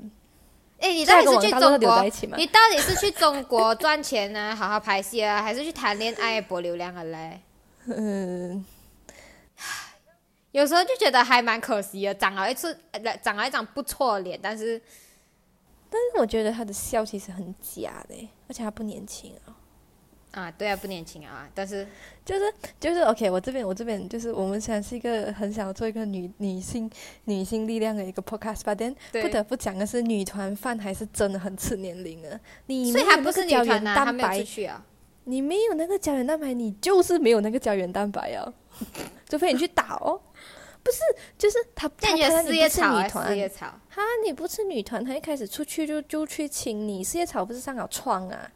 [0.82, 2.04] 哎，你到底是去中国？
[2.38, 7.40] 你到底是去中国赚钱呢， 好好拍戏啊，还是去谈恋爱博流量啊嘞？
[7.86, 8.66] 嗯，
[10.52, 14.82] 有时候就觉得还蛮可惜的，长了一次，呃长了一张不错的脸，但是
[15.90, 19.56] 但是我觉得他的笑其实很假的，而且他不年轻啊。
[20.32, 21.88] 啊，对啊，不年轻啊，但是
[22.26, 26.90] 就是就是 OK，我这边我这边就是我们虽然是一个很想做一个女女性
[27.26, 32.40] 女性力量的一个 podcast，but then 不得不讲的是，女团饭还是真的很吃年龄的。
[32.68, 34.46] 你所以没有那他不是胶原蛋白。
[35.26, 38.52] 你没有那个胶原蛋白，你就是没有那个胶原蛋白啊，
[39.30, 40.20] 除非你去打哦。
[40.84, 40.98] 不是，
[41.38, 48.50] 就是他他他你不是叶草啊，四女团，叶草，哈，你不是女团，他一开始出去就就去亲你，四叶草不是上了床啊？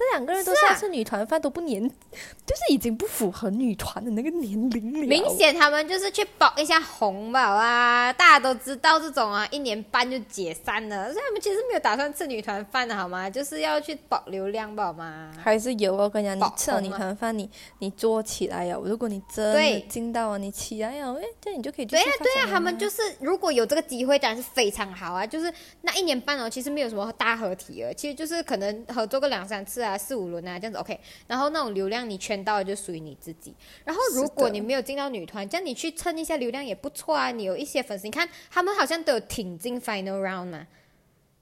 [0.00, 1.86] 这两个人都是啊是要吃女团饭，都不年，
[2.46, 5.06] 就是已经不符合女团的那个年龄了。
[5.06, 13.28] 明显他们就是去保一下红吧啊，大家都知道这种啊，一年半就解散了，所以他们其实没有打算吃女团饭的好吗？
[13.28, 15.30] 就是要去保流量吧好吗？
[15.38, 25.26] 还是有哦，我跟你讲，你吃了女团饭，你你做起来呀，如果你真对的进到啊，你起来呀，哎，这样你就可以对呀、对呀、他们就是如果有这个机会，当然是非常好啊。
[25.26, 30.98] 就是那一年半哦，其实没有什么大合体了，其实就是可能合作个两三次啊、四五轮啊这样子 OK。
[31.26, 33.54] 然后那种流量你圈到的就属于你自己。
[33.84, 37.30] 然后如果你没有进到女团，这样你去蹭一下流量也不错啊。
[37.30, 40.66] 你有一些粉丝，你看他们好像都有挺进 final round 嘛，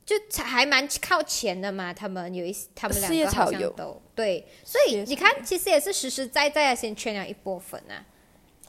[0.04, 1.92] 就还蛮靠前的嘛。
[1.92, 8.04] 他们有一些，他们两个好像都对，所以你看，其实也是实实在在的先圈了一波粉啊。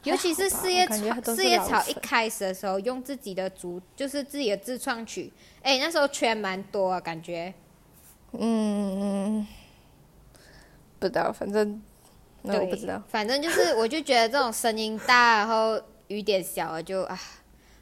[0.04, 5.30] 尤其是四叶草，四叶草一开始的时候用自己的主，就是自己的自创曲，
[5.62, 7.54] 哎，那时候圈蛮多啊，感觉。
[8.32, 9.46] 嗯，
[11.00, 11.82] 不知道，反正
[12.42, 13.02] 那我不知道。
[13.08, 17.20] 反正就是，我就觉得这种声音大，然后雨点小了就啊，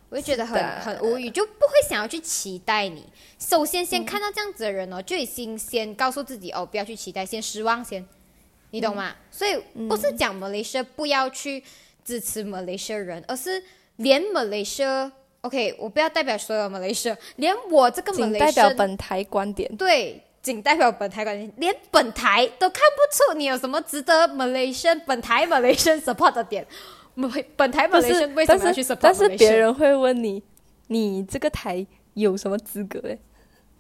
[0.10, 3.08] 我就觉得很很无语，就不会想要去期待你。
[3.40, 8.06] 首先，先看到这样子的人哦，就已经先告诉自己哦，不要去期待，先失望先，
[8.72, 9.16] 你懂吗？
[9.32, 9.58] 所以
[9.88, 11.64] 不是讲 Malaysia 不要去
[12.04, 13.64] 支持 Malaysia 人，而是
[13.98, 15.12] 连 Malaysia。
[15.42, 19.74] OK，我不要代表所有 Malaysia，连我这个仅 Malaysia 代表本台观点。
[19.78, 26.66] 对，仅代表本台观点，连本台都看不出你有什么值得 Malaysian 本台 Malaysian support 的点。
[27.16, 29.30] 本本台 Malaysian 为，什么要去但是 support 但是？
[29.38, 30.42] 别人会问你，
[30.88, 33.02] 你这个台有什么资格？
[33.10, 33.18] 哎，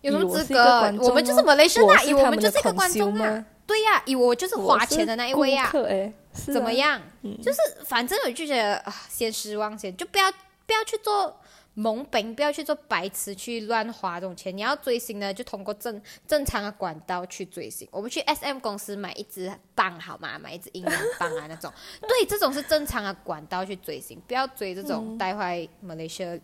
[0.01, 0.59] 有什么资格
[0.99, 3.45] 我们就是 Malaysian 啊，我是以我们就是一个观众啊。
[3.65, 5.78] 对呀、以我就是花钱的那一位啊顾。
[5.78, 6.74] 客哎，是啊怎么？
[6.74, 7.01] 样？
[7.41, 10.30] 就是反正我就觉得啊，先失望先，就不要
[10.65, 11.39] 不要去做
[11.78, 14.55] 懵懂，不要去做白痴，去乱花这种钱。
[14.55, 17.88] 你要追星呢，就通过正正常的管道去追星。
[17.91, 20.39] 我们去 S M 公司买一支棒好吗？
[20.39, 21.71] 买一支音乐棒啊那种。
[22.01, 26.38] 对，这种是正常的管道去追星，不要追这种带坏马来西亚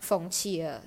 [0.00, 0.82] 风气的。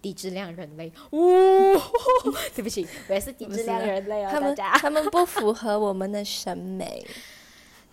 [0.00, 1.74] 低质量人类，呜、
[2.54, 4.78] 对不起，我也是低质量人类哦，他们大家。
[4.78, 7.04] 他们不符合我们的审美，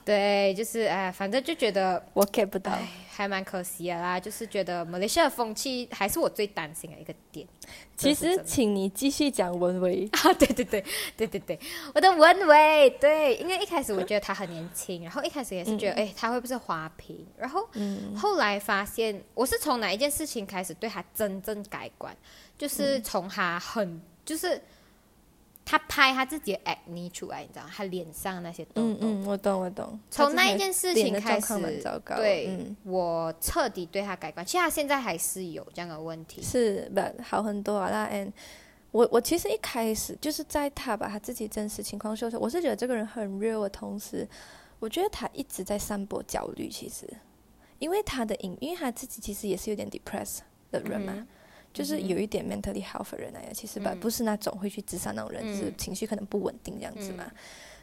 [0.06, 2.72] 对，就是哎，反正就觉得我 get 不到。
[2.72, 7.47] 哎，还蛮可惜的啦，就是觉得马来西亚的风气还是我最担心的一个点。
[7.95, 10.10] 其实，请你继续讲文维。
[10.24, 10.84] 啊，对对对
[11.16, 11.60] 对对对，
[11.93, 17.26] 我的文伟，对，因为一开始我觉得他很年轻，然后一开始也是觉得，哎、他会不会是花瓶？
[17.38, 17.68] 然后
[18.18, 22.16] 后来发现，我是从哪一件事情开始对他真正改观，
[22.58, 24.62] 就是从他很就是。
[25.66, 29.97] 他拍他自己的 acne 出来，你知道，他脸上那些痘痘，嗯嗯，我懂我懂。
[30.11, 31.53] 从那一件事情开始。
[32.18, 34.45] 对、嗯，我彻底对他改观。
[34.45, 37.89] 其实他现在还是有这样的问题，是不好很多啊。
[37.89, 38.32] 那 and
[38.91, 44.28] 我我其实一开始就是在他把他自己真实情况说出来，我是觉得这个人很 real 的同时，
[44.80, 46.68] 我觉得他一直在散播焦虑。
[46.70, 47.07] 其实，
[47.80, 50.39] 因为他的影，因为他自己其实也是有点 depressed
[50.72, 51.14] 的人嘛。
[51.16, 51.28] 嗯
[51.74, 57.26] 就是有一点 mentally health 的人来的，其实吧，嗯不是那种会去自杀那种人，就是嗯情绪可能不稳定这样子嘛。
[57.28, 57.36] 嗯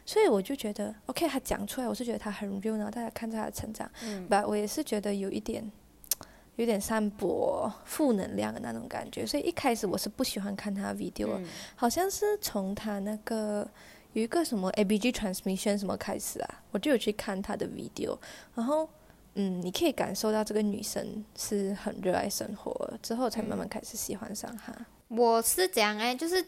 [0.03, 5.71] 所以我就觉得，OK，他讲出来，我是觉得他很 real，然后大家看着他的成长，嗯吧，我也是觉得有一点，
[6.57, 9.23] 有点散播负能量的那种感觉。
[9.27, 13.65] 所以一开始我是不喜欢看他的 video，、嗯好像是从他那个
[14.13, 18.17] 有一个什么 ABG transmission 什么开始啊，我就有去看他的 video，
[18.55, 18.89] 然后。
[19.35, 24.73] 嗯，你可以感受到这个女生是很热爱生活，之后才慢慢开始喜欢上她。
[25.07, 26.45] 我是怎样哎，就是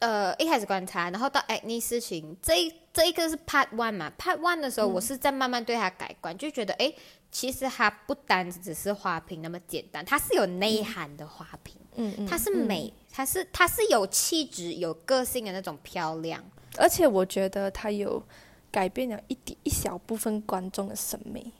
[0.00, 6.92] 呃一开始观察，然后到 acne 事情这一这一个是 Part One 嘛，Part One 的时候，我是在慢慢对她改观，就觉得哎，
[7.30, 16.42] 其实她不单只是花瓶那么简单，她是有内涵的花瓶，嗯嗯，它是美，它是她是有气质、有个性的那种漂亮。
[16.76, 18.22] 而且我觉得她有
[18.70, 21.52] 改变了一点一小部分观众的审美。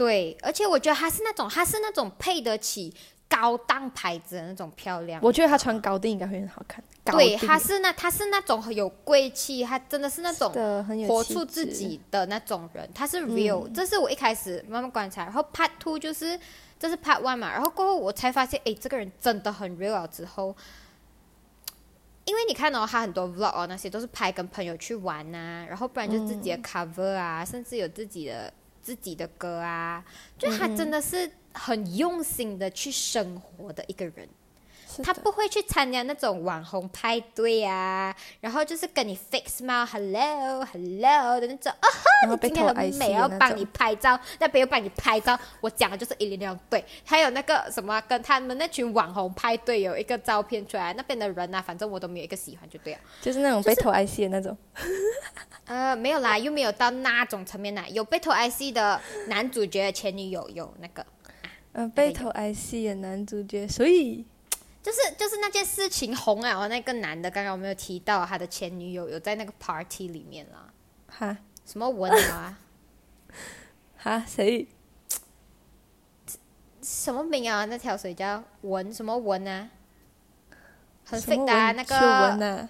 [0.00, 2.90] 对，而且我觉得她是那种，她是那种配得起
[3.28, 5.20] 高档牌子的那种漂亮。
[5.22, 6.82] 我觉得她穿高定应该会很好看。
[7.04, 10.50] 对，他是那他是那种很有贵气，他真的是那种
[11.06, 13.70] 活出自己己的那种人，他是 real。
[13.74, 16.38] 这是我一开始慢慢观察，然后 part two 就是
[16.78, 20.56] 这是 part one 嘛，然后过后我才发现，哎，这个人真的很 real 之后。
[22.26, 30.04] 因为你看到他很多 vlog 哦，那些都是拍跟朋友去玩呐，然后不然就自己的 cover 啊，甚至有自己的自己的歌啊，
[30.38, 34.28] 就他真的是很用心的去生活的一个人。
[35.02, 45.38] 他不会去参加那种网红派对啊，然后就是跟你 fake smile，hello hello 的那种，哦，你今天很美，要帮你拍照，那边又帮你拍照。
[45.60, 53.00] 我讲的就是一零六对，还有那个什么，跟他们那群网红派对有一个照片出来，那边的人啊，反正我都没有一个喜欢，就对了。
[53.20, 54.56] 就是那种被偷 IC 的那种。
[55.66, 57.86] 呃，没有啦，又没有到那种层面啦。
[57.88, 61.06] 有被偷 IC 的男主角的前女友有那个。
[61.72, 64.24] 嗯，被偷 IC 的男主角，所以。
[64.82, 66.66] 就是就是那件事情红了！
[66.68, 70.72] 那个男的刚刚我没有提到他的前女友有在那个 party 里面啦。
[71.06, 71.36] 哈？
[71.66, 72.58] 什么文啊？
[73.98, 74.24] 哈？
[74.26, 74.66] 谁？
[76.82, 77.66] 什么名啊？
[77.66, 79.68] 那条水叫文什么文啊？
[81.04, 82.68] 很 fake 的那个。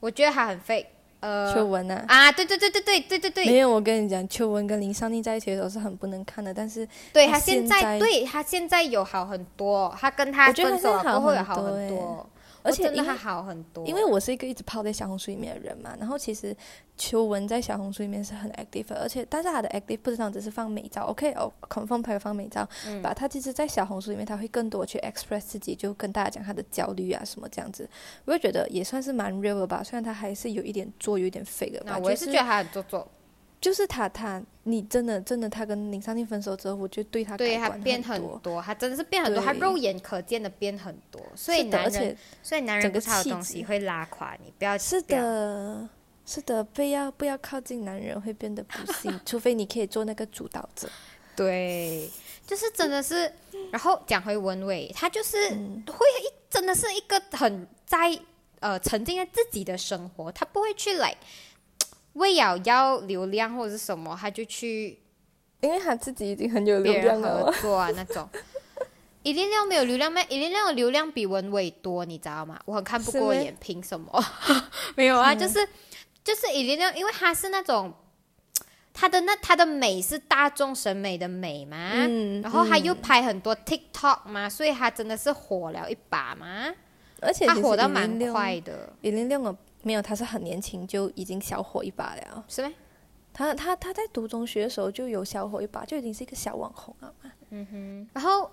[0.00, 0.86] 我觉得他很 fake。
[1.22, 12.28] 呃，秋文啊，啊，对对对对对对对对，没有，我跟你讲，秋文跟林尚宁在一起的时候是很不能看的，但是对他现在，对他现在有好很多，他跟他分手过后有好很多。
[12.62, 16.56] 而且因为好很多，因为我是一个一直泡在小红书里面的人嘛，然后其实
[16.96, 22.68] 秋文在小红书里面是很 active，而且但是他的 active 不是只是放美照，OK 哦，confirm 拍放美照，
[23.02, 27.88] 把他其实，在小红书里面他会更多去 express 自己，就跟大家讲他的焦虑啊什么这样子，
[28.24, 33.00] 我会觉得也算是蛮 real 的吧，虽然他还是有一点做有一点 fake 的，那我也是觉得他很做作。
[33.00, 33.10] 就是
[33.86, 45.88] 他，他，你真的，真的，他跟林尚庆分手之后，我就对他对他变很多，他真的是变很多，他肉眼可见的变很多，所以男人，所以男人不差的东西会拉垮你，不要是的，
[46.26, 50.88] 是的，不要不要靠近男人会变得不幸，除非你可以做那个主导者。
[51.36, 52.10] 对，
[52.46, 53.32] 就是真的是，
[53.70, 58.18] 然后讲回文伟，他就是会一真的是一个很在
[58.60, 61.16] 呃沉浸在自己的生活，他不会去来。
[62.14, 64.98] 为了要流量或者是什么，他就去，
[65.60, 67.46] 因为他自己已经很有流量了。
[67.46, 68.28] 合作啊那种，
[69.22, 70.24] 一定量没有流量咩？
[70.28, 72.60] 一定量的流量比文伟多，你知道吗？
[72.64, 74.24] 我很看不过眼，凭什么？
[74.96, 75.66] 没有啊，就是
[76.24, 77.92] 就是一定量，因为他是那种，
[78.92, 81.76] 他的那他的美是大众审美的美嘛，
[82.42, 86.72] 然后他又拍很多 TikTok 嘛，所以他真的是火了一把嘛，
[87.20, 92.72] 而且他火的蛮快的，一零六没有，他是很年轻就已经小火一把了，是吗？
[93.34, 97.32] 他他他在读中学的时候就有小火一把，就已经是一个小网红了嘛。
[97.50, 98.08] 嗯哼。
[98.12, 98.50] 然后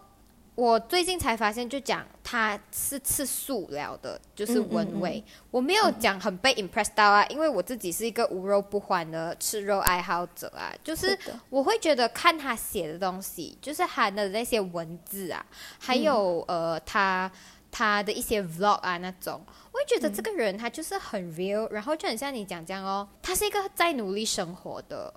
[0.55, 5.23] 我最近才发现，就讲他是吃素了的，就是文伟。
[5.51, 11.17] 我没有讲很被 impressed 到啊，因为我自己是一个无肉不欢的吃肉爱好者啊，就是
[11.49, 15.45] 我会觉得看他写的东西，就是他的那些文字啊，
[15.77, 17.32] 还有呃他。
[17.72, 25.13] 他的一些 vlog 啊那种，我会觉得这个人他就是很 real，然后就很像你讲这样哦，她是一个在努力生活的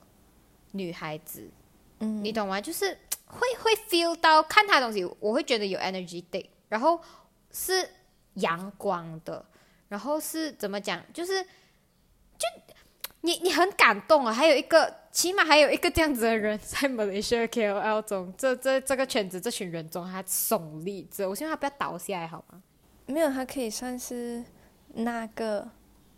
[0.72, 1.50] 女孩子，
[2.00, 2.61] 嗯，你懂吗？
[2.61, 2.96] 就是
[3.26, 7.00] 会会 feel 到看她东西，我会觉得有 energy day，然后
[7.50, 7.88] 是
[8.34, 9.44] 阳光的，
[9.88, 11.03] 然后是怎么讲？
[11.12, 12.48] 就是就
[13.24, 14.32] 你你很感动啊！
[14.32, 21.28] 还有一个，起码还有一个这样子的人在 Malaysia KOL 中，这这这个圈子这群人中，他耸立着。
[21.28, 22.60] 我希望他不要倒下来，好吗？
[23.06, 24.44] 没有，他可以算是
[24.94, 25.68] 那个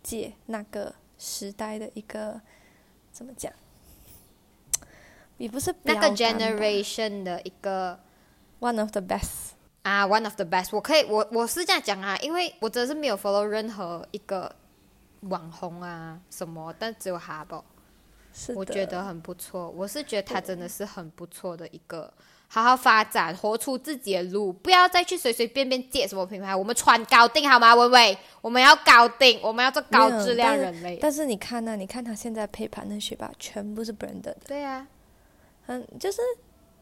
[0.01, 2.41] 界、那个时代的一个
[3.11, 3.53] 怎么讲？
[5.37, 7.99] 也不是那个 generation 的一个
[8.59, 9.51] one of the best
[9.83, 10.69] 啊，one of the best。
[10.71, 14.55] 我可以，我我是这样讲啊，因为我真的是没有 follow 任何一个。
[15.29, 16.73] 网红啊，什么？
[16.77, 17.63] 但只有哈宝，
[18.33, 19.69] 是我觉得很不错。
[19.69, 22.11] 我是觉得他真的是很不错的一个，
[22.47, 26.55] 好好发展，活出自己的路，不要再去随随便便借什么品牌。
[26.55, 27.73] 我们穿高定好吗？
[27.73, 30.99] 文伟，我们要高定，我们要做高质量人类。
[31.01, 31.75] 但是你看呢？
[31.75, 34.35] 你看他现在配盘的雪吧，全部是 branded。
[34.45, 34.85] 对呀，
[35.65, 36.21] 嗯，就是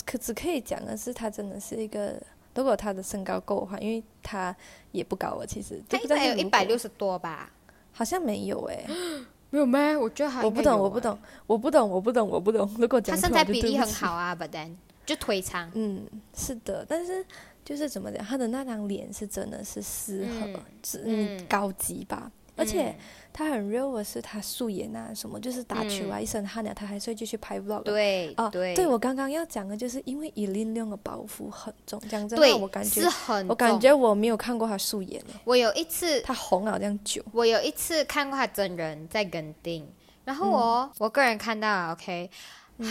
[0.05, 2.21] 可只可以讲的是，他真的是一个，
[2.55, 4.53] 如果他的身高够的话，因为他
[4.91, 7.49] 也不高啊，其实他应该有一百六十多吧。
[7.93, 8.85] 好像没有诶，
[9.49, 9.95] 没有咩？
[9.95, 10.99] 我觉得还我不懂，我不。
[10.99, 11.17] 懂，
[11.47, 12.69] 我不懂，我不懂，我不懂。
[12.79, 14.71] 如果他讲错我就身材比例很好啊，but then
[15.05, 15.69] 就腿长。
[15.75, 16.01] 嗯，
[16.35, 17.23] 是的，但是
[17.63, 22.95] 就是怎么讲，他的那张脸是真的是适合嗯，是嗯嗯高级吧，而且嗯
[23.33, 27.81] 他很 real 的是他素颜啊什么，就是打球啊、嗯一身汗了，他还是会继续拍 vlog。
[27.81, 37.23] 对哦，对对我刚刚要讲的就是因为以林亮的包袱很重，讲真对的，我感觉是很我感觉我没有看过他素颜，我有一次他红了这样久。
[37.31, 39.91] 我有一次看过他真人在跟定，
[40.23, 42.29] 然后我、我个人看到啊，OK，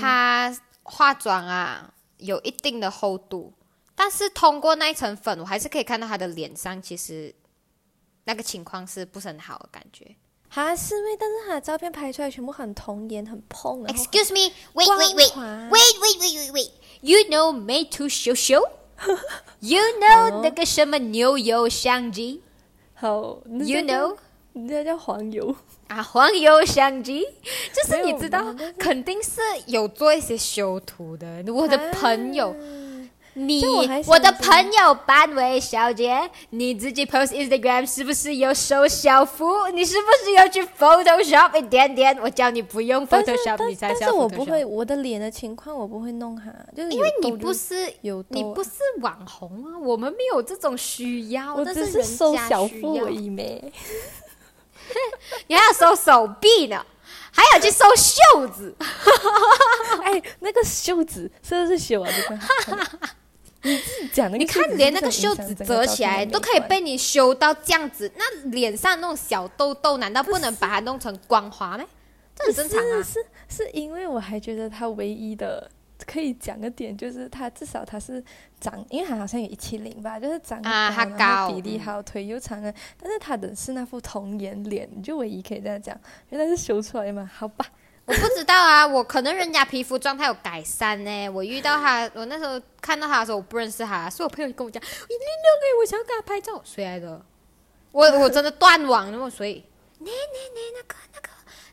[0.01, 3.53] 他化妆啊有一定的厚度，
[3.95, 7.33] 但是通过那一层粉，我还是可以看到他的脸上其实
[8.25, 10.15] 那个情况是不是很好的感觉。
[10.55, 16.71] 哈是妹，但是他的照片拍出来全部很童颜，很碰，然后 Excuse me, wait, 光 wait, wait, wait, wait, wait, wait, wait.
[17.01, 18.63] You know 美图秀秀
[19.61, 22.43] ？You know 那个什么牛油相机
[22.93, 24.19] 好？You know
[24.53, 25.57] 那叫黄油。
[25.89, 27.27] 啊，黄油相机，
[27.75, 31.43] 就是你知道肯定是有做一些修图的。
[31.53, 32.55] 我的朋友，
[33.35, 33.63] 你
[34.07, 39.71] 我的朋友班委小姐，你自己 post Instagram 是不是有收小腹？
[39.71, 42.15] 你是不是要去 Photoshop 一点点？
[42.21, 48.71] 我叫你不用 Photoshop，但你才但是我不会，我的脸的情况我不会弄哈，就是因为你不是有你不是
[49.01, 53.73] 网红啊，我们没有这种需要，我只是人收小腹而已没。
[55.49, 56.85] 你还要收手臂呢，
[57.31, 58.77] 还要去收袖子。
[60.05, 62.11] 哎，那个袖子是不是修啊？
[62.15, 62.39] 这个
[63.63, 71.85] 你自己讲那个你看，连那个袖子折起来都可以被你修到这样子，那脸上那种小痘痘，难道不能把它弄成光滑吗？
[72.35, 73.03] 这很正常啊。
[73.03, 75.71] 是是是因为我还觉得他唯一的
[76.07, 78.23] 可以讲个点就是他至少他是
[78.61, 85.97] 长，因为他好像有一七零吧，就是长他高嗯比例好，腿又长啊，但是他的是那副童颜脸，你就唯一可以这样讲，
[86.31, 87.31] 原来是修出来的嘛？
[87.33, 87.67] 好吧，
[88.05, 91.29] 我不知道啊，我可能人家皮肤状态有改善呢。
[91.31, 97.23] 我遇到他，我那时候看到他的时候，我不认识他，是我朋友跟我讲，你六个我想要跟他拍照，谁来的？
[97.93, 99.65] 我 我真的断网，那么所以，
[99.99, 101.29] 那那那那个那个，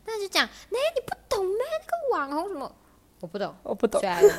[0.06, 1.58] 那就讲，那你不懂咩？
[1.60, 2.76] 那个网红什么？
[3.22, 3.56] 我不懂。
[3.64, 4.30] 我不懂谁，来的？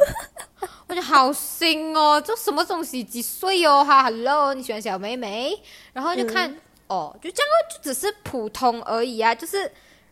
[0.87, 3.03] 我就好新哦，这什么东西？
[3.03, 3.85] 几岁哦？
[3.85, 5.61] 哈，Hello，你喜欢小妹妹？
[5.93, 9.71] 然后就看、哦，就这样哦，就只是普通而已啊，就是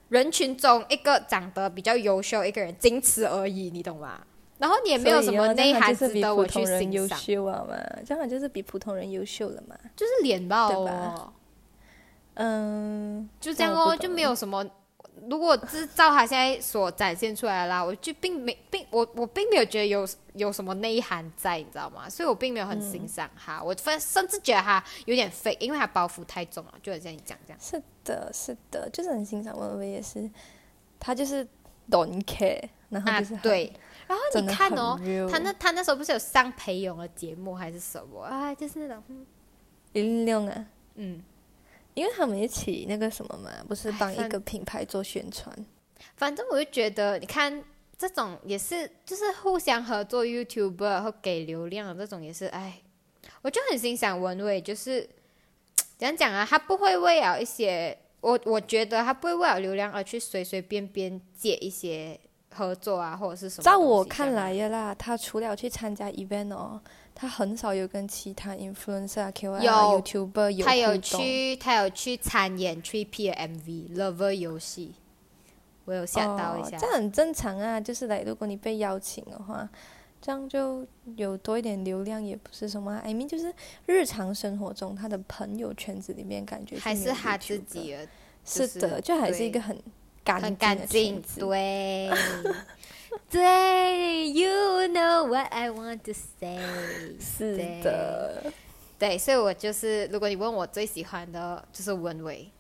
[0.09, 4.20] 人群中一个长得比较优秀一个人，仅此而已，你懂吗？
[4.59, 11.32] 然后你也没有什么内涵值得我去欣赏，秀啊嘛，这样就是比普通人优秀了嘛，就是脸吧对哦吧，
[12.34, 14.66] 嗯，就这样哦，就没有什么。
[15.29, 22.09] 如果是照他现在所展现出来的啦，我就并没并我我并没有觉得有有什么内涵在，你知道吗？
[22.09, 27.59] 所以我并没有很欣赏他，我分甚至觉得他有点 fake，因为他包袱太重了，就很像你讲这样。
[27.61, 30.31] 是的，是的，就是很欣赏文文也是，
[31.01, 31.47] 他就是
[31.91, 33.73] don't care，然后啊就是很对，
[34.07, 34.99] 然后你看哦，
[35.31, 38.55] 他那他那时候不是有上裴勇的节目还是什么啊？
[38.55, 39.27] 就是那种嗯
[39.93, 41.23] 林亮啊，嗯，
[41.99, 45.53] 因为他们一起那个什么嘛，不是帮一个品牌做宣传，
[46.16, 47.62] 反正我就觉得，你看
[47.99, 52.80] 这种也是就是互相合作 YouTuber 然后给流量这种也是，哎，
[53.42, 55.01] 我就很欣赏文伟，就是
[55.96, 62.18] 怎样讲啊，他不会为了一些我我觉得他不会为了流量而去随随便便借一些
[62.55, 63.64] 合作啊或者是什么。
[63.64, 66.80] 在我看，来呀啦，他除了去参加 event 哦，
[67.21, 74.95] 他很少有跟其他 influencer 啊、KOL YouTuber 有他有去他有去参演的 MV Lover 游戏，
[75.85, 76.77] 我有吓到一下。
[76.77, 77.81] 哦，这很正常啊。
[77.81, 79.69] 就是来，如果你被邀请的话，
[80.23, 83.03] 这样就有多一点流量，也不是什么啊。
[83.05, 83.53] I mean，就是
[83.87, 88.07] 日常生活中他的朋友圈子里面，感觉就还是他自己的，
[88.45, 89.77] 就是是的，就还是一个很
[90.23, 92.11] 干很净的干净对，
[93.31, 96.59] 对，You know what I want to say，
[97.21, 98.53] 是的，
[98.99, 102.51] 对，所以我就是，如果你问我最喜欢的，就是文伟，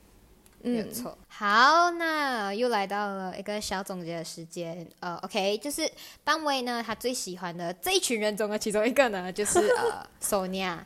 [0.60, 1.16] 没有嗯，错。
[1.28, 4.86] 好，那又来到了一个小总结的时间。
[5.00, 5.90] 呃，OK，就是
[6.24, 10.78] 班威呢，他最喜欢的这一群人中的其中一个呢，就是呃 Sonia。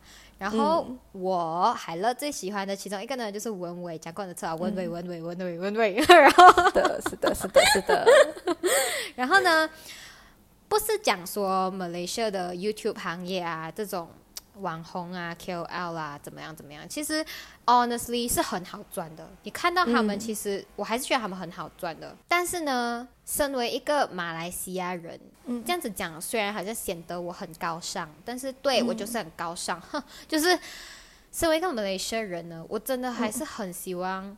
[0.42, 0.98] 然后嗯。
[1.12, 5.94] 我海乐最喜欢的其中一个呢，就是文伟，讲过的词啊，文伟，嗯文伟，文伟，文伟。
[6.08, 8.06] 然后，是的，是的，是的，是的，
[9.14, 9.70] 然后呢，
[10.68, 14.08] 不是讲说马来西亚的 YouTube 行业啊，这种
[14.60, 17.24] 网红啊、KOL 啦、怎么样怎么样，其实
[17.66, 19.28] honestly 是很好赚的。
[19.42, 22.16] 你看到他们，嗯其实、我还是觉得他们很好赚的。
[22.28, 30.58] 但是呢，身为一个马来西亚人，嗯这样子讲虽然好像显得我很高尚，但是对、嗯我就是很高尚，哼， 就是
[31.32, 34.36] 身为一个马来西亚人呢，我真的还是很希望。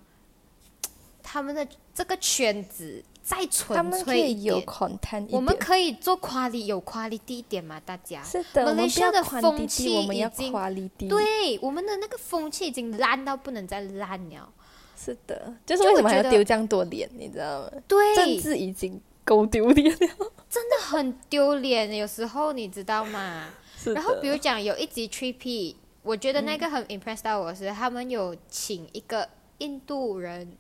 [1.26, 5.56] 他们的这个圈子再他纯们可粹一以有点，content 我们。
[5.58, 8.22] 可以做 quality 有 quality 一点嘛，大家。
[8.22, 14.52] 是的，我们不 Malaysia 要的风气已经对，我们的那个风气已经烂到不能再烂了。
[14.94, 17.70] 是的，就是为什么还丢这样多脸，你知道吗？
[17.88, 19.98] 对政，治已经够丢脸了。
[20.50, 23.48] 真的很丢脸，有时候你知道吗？
[23.86, 30.56] 然后比如讲有一集 Tree P，我觉得那个很 impress 到我是，他们有请一个印度人，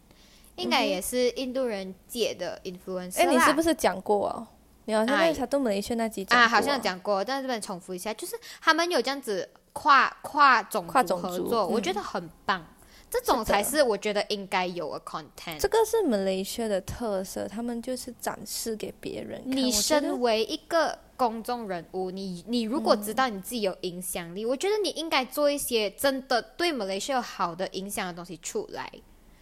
[0.56, 3.68] 应该也是印度人界的 influencer 哎，你是不是？
[3.68, 4.46] 是讲过哦？
[4.86, 12.64] 你好像哎在沙杜马来西亚那集讲啊，过好像有讲过，但是这边重复一下，就是他们有这样子跨跨种族合作，我嗯觉得很棒。
[13.10, 15.58] 这种才是我觉得应该有的 content。
[15.60, 19.56] 这个是马来西亚的特色，他们就是展示给别人看。
[19.56, 28.90] 你身为一个公众人物，你你如果知道你自己有影响力，我觉得你应该做一些真的对马来西亚有好的影响的东西出来。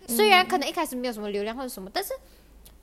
[0.09, 2.13] 虽然可能一开始没有什么流量或者什么，但是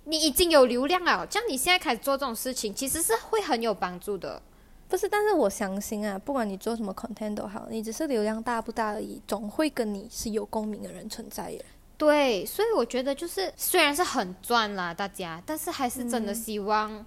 [0.05, 4.41] 你已经有流量了，这样你现在开始做这种事情，其实是会很有帮助的。
[4.87, 11.63] 不是，但是我相信啊，不管你做什么 content 都好，你只是流量大不大而已，总会跟你是有共鸣的人存在耶。
[11.95, 17.05] 对，所以我觉得就是虽然是很赚啦，大家，但是还是真的希望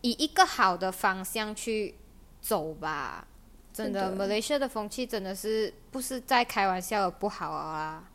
[0.00, 1.94] 以一个好的方向去
[2.40, 3.26] 走吧。
[3.72, 8.09] 真的，马来西亚的风气真的是不是在开玩笑的不好啊！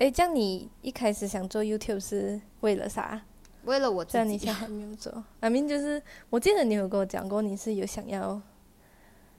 [0.00, 3.20] 诶，这样你一开始想做 YouTube 是为了啥？
[3.64, 8.40] 为了我自己虽然你现，在还没有做，I mean 就是我记得你有跟我讲过，你是有想要。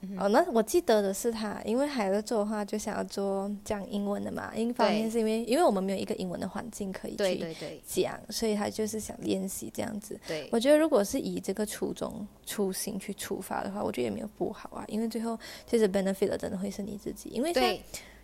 [0.04, 4.52] 嗯哦，那我记得的是他，因为还在做的话，就想要做讲英文的嘛。
[4.54, 10.18] 一方面是因为因为我们没有一个英文的环境可以对去对对讲，所以他就是想练习这样子。
[10.26, 14.84] 对，我觉得如果是以这个初衷、初心去出发的话，我觉得也没有不好啊。
[14.88, 17.52] 因为最后其实 benefit 的真的会是你自己，因为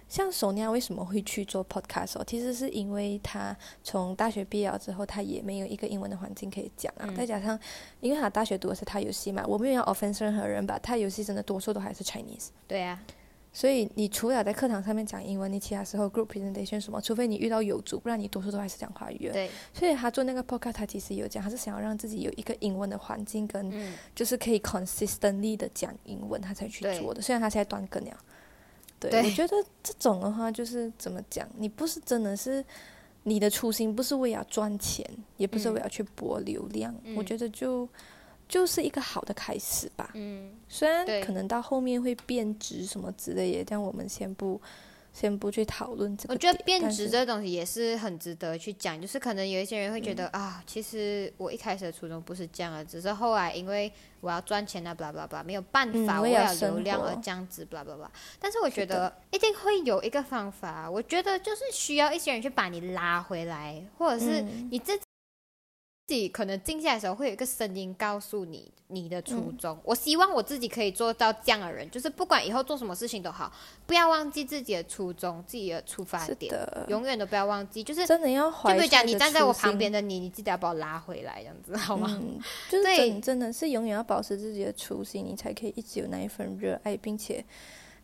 [0.09, 2.25] 像索尼娅为什么会去做 podcast 哦？
[2.27, 7.05] 其实是因为她从大学毕业之后，她也没有一个英文的环境可以讲啊。
[7.07, 7.59] 嗯再加上，
[8.01, 12.49] 因为她大学读的是泰游戏嘛，我没有要 offense 任何人吧，泰游戏真的多数都还是 Chinese。
[12.67, 12.99] 对啊，
[13.53, 19.29] 所以你除了在课堂上面讲英文，你其他时候 group presentation 什么，除非你遇到有主，不然你多数都还是讲华语。
[19.31, 27.21] 对，所以他做那个 podcast，他其实有讲，他是想要让自己有一个英文的环境，跟嗯，就是可以 consistently 的讲英文，他才去做的。
[27.21, 28.17] 虽然他现在断更了，
[28.99, 29.25] 对对。
[29.25, 32.65] 我觉得这种的话，就是怎么讲，你不是真的是
[33.25, 37.89] 你的初心，不是为了赚钱，也不是嗯为了去博流量，我嗯觉得就
[38.49, 40.11] 就是一个好的开始吧。
[40.15, 44.61] 嗯，虽然可能到后面会变质什么之类的，但我们先不
[45.19, 46.35] 先不去讨论这个。
[46.35, 58.09] 我觉得变质这东西也是很值得去讲，就是可能有一些人会觉得、嗯啊，其实我一开始的初衷不是这样的，只是后来因为我要赚钱啊，blah blah blah，没有办嗯法，为了生为了流量而这样子，blah blah blah。
[58.39, 64.99] 但是我觉得一定会有一个方法，我觉得就是需要一些人去把你拉回来，或者是嗯你自
[66.09, 69.79] 自己可能静下来的时候，会有一个声音告诉你你的初嗯衷。
[69.85, 73.53] 我希望我自己可以做到这样的人，就是不管以后做什么事情都好，
[73.87, 76.51] 不要忘记自己的初衷、自己的出发点，
[76.89, 77.85] 永远都不要忘记。
[77.85, 82.09] 就是真的要怀比如讲，你站在我旁边的你，你记得要把我拉回来，这样子好吗？
[82.19, 82.41] 嗯，
[82.71, 87.45] 就是对真真的是永远要保持自己的初心，你才可以一直有那一份热爱，并且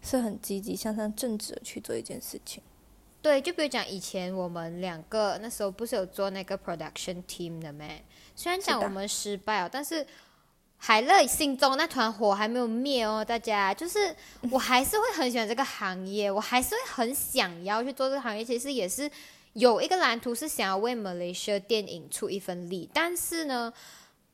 [0.02, 2.62] 是很积极向上、正直的去做一件事情。
[3.24, 8.04] 对，就比如讲以前我们两个那时候不是有做那个 production team 的咩？
[8.36, 10.06] 虽然讲我们失败哦，但是
[10.76, 14.14] 海乐心中那团火还没有灭哦，大家就是
[14.52, 18.44] 我还是会很喜欢这个行业，我还是会很想要去做这个行业。
[18.44, 19.10] 其实也是
[19.54, 23.72] 有一个蓝图是想要为马来西亚电影出一份力，但是呢。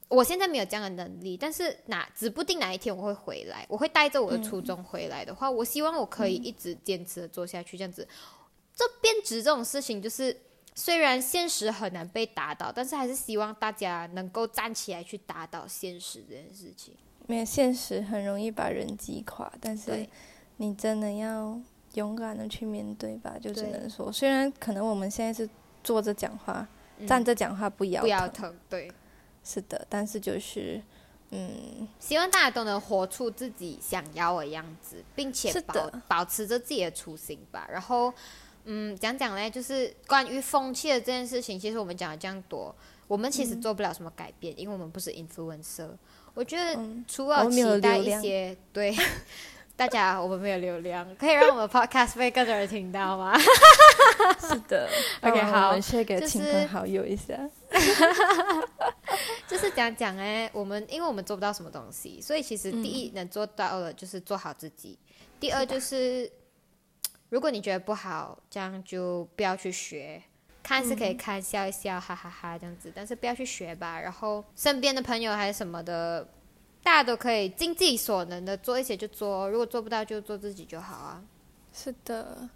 [0.08, 8.04] 我现在没有这样的能力，但是哪指不定哪一天我会回来，我会带着我的初衷回来的话，我希望我可以一直坚持的做下去，这样子。
[8.80, 10.34] 这变质这种事情，就是
[10.74, 16.94] 虽然现实很难被打倒，但是还是希望大家能够站起来去打倒现实这件事情。
[17.28, 20.06] 因为现实很容易把人击垮，但是
[20.56, 21.60] 你真的要
[21.92, 25.46] 勇敢的去面对吧，就只能说，虽然可能我们现在是
[25.84, 26.66] 坐着讲话，
[26.96, 27.06] 嗯。
[27.06, 28.90] 站着讲话不腰不腰疼，对。
[29.44, 30.82] 是的，但是就是，
[31.30, 37.68] 嗯，希望大家都能活出自己想要的样子，并且保保持着自己的初心吧。
[37.70, 38.12] 然后，
[38.64, 42.74] 嗯，讲讲呢，就是关于风气的这件事情，其实我们讲了这样多，
[43.08, 45.88] 我们其实嗯做不了什么改变，因为我们不是 influencer。
[46.34, 48.94] 我觉得嗯除了期待一些对
[49.76, 53.34] 大家，我们没有流量，可以让我们 podcast 被更多人听到吗？
[54.38, 54.86] 是的
[55.22, 57.34] OK，好我们 share 给亲朋好友一下。
[59.48, 64.98] 就是讲讲哎，我们因为我们做不到什么东西，所以其实第一能做到的就是做好自己。
[65.40, 66.30] 第二就是，
[67.30, 70.22] 如果你觉得不好，这样就不要去学，
[70.62, 74.00] 看是可以看笑一笑，哈哈哈这样子，但是不要去学吧。
[74.00, 76.28] 然后身边的朋友还是什么的，
[76.82, 81.24] 大家都可以尽自己所能的做一些就做，如果做不到就做自己就好啊。
[81.72, 82.48] 是的，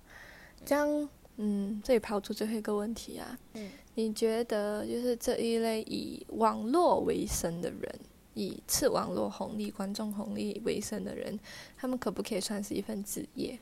[0.65, 8.01] 这样，嗯，这里抛出最后一个问题啊，嗯，你觉得就是这一类以网络为生的人，
[8.35, 11.39] 以吃网络红利、观众红利为生的人，
[11.77, 13.57] 他们可不可以算是一份职业？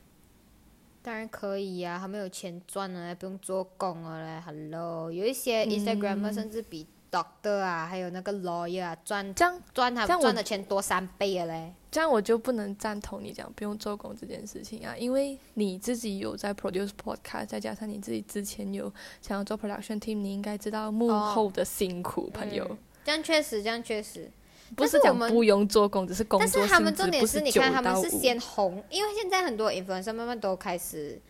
[1.02, 4.40] 当然可以呀、他们有钱赚呢，还不用做工了嘞。
[4.46, 11.74] Hello，有一些嗯 Instagramer 甚至比 Doctor 啊，还有那个 Lawyer 啊赚这样，赚他赚的钱多三倍了嘞。
[11.90, 22.64] 这样我就不能赞同你讲不用做工这件事情啊，因为你自己有在 produce podcast，再加上你自己之前有想要做 production team，你应该知道幕哦后的辛苦，朋友。
[22.70, 24.30] 嗯这样确实，这样确实。
[24.74, 31.20] 不是我们讲不用做工，只是工但作是他们重点是，你看他们是先红，因为现在很多 influencer 慢慢都开始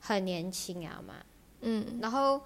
[0.00, 1.14] 很年轻啊嘛，
[1.60, 2.40] 嗯然后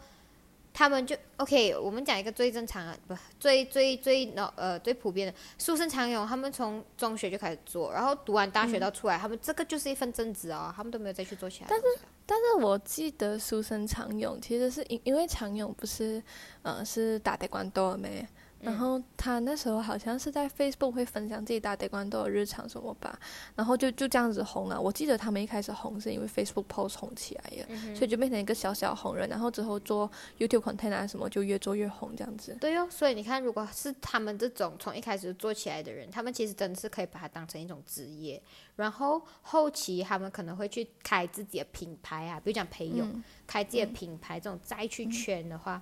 [0.72, 1.74] 他们就 OK。
[1.74, 12.08] 我们讲一个最正常的，不最最最呃最普遍的，书生常勇，他们从中学就开始做，然后读完大学到出来，他们这个就是一份正职哦，他们都没有再去做其他东西了。
[12.26, 16.22] 但是我记得书生常勇其实是因因为常勇不是
[16.62, 18.28] 呃是打德关多没，嗯
[18.60, 23.18] 然后他那时候好像是在 Facebook 会分享自己打德关豆的日常什么吧，
[23.54, 24.80] 然后就就这样子红了。
[24.80, 32.56] 我记得他们一开始红是因为 Facebook post 红起来的，嗯所以就变成一个小小红人，然后之后做 YouTube content 啊什么就越做越红这样子。
[32.60, 38.42] 对哦，所以你看，如果是他们这种从一开始就做起来的人，他们其实真的是可以把它当成一种职业，
[38.76, 45.80] 然后后期他们可能会去开自己的品牌啊，比如讲培勇、嗯开自己的品牌，这种再去圈的话，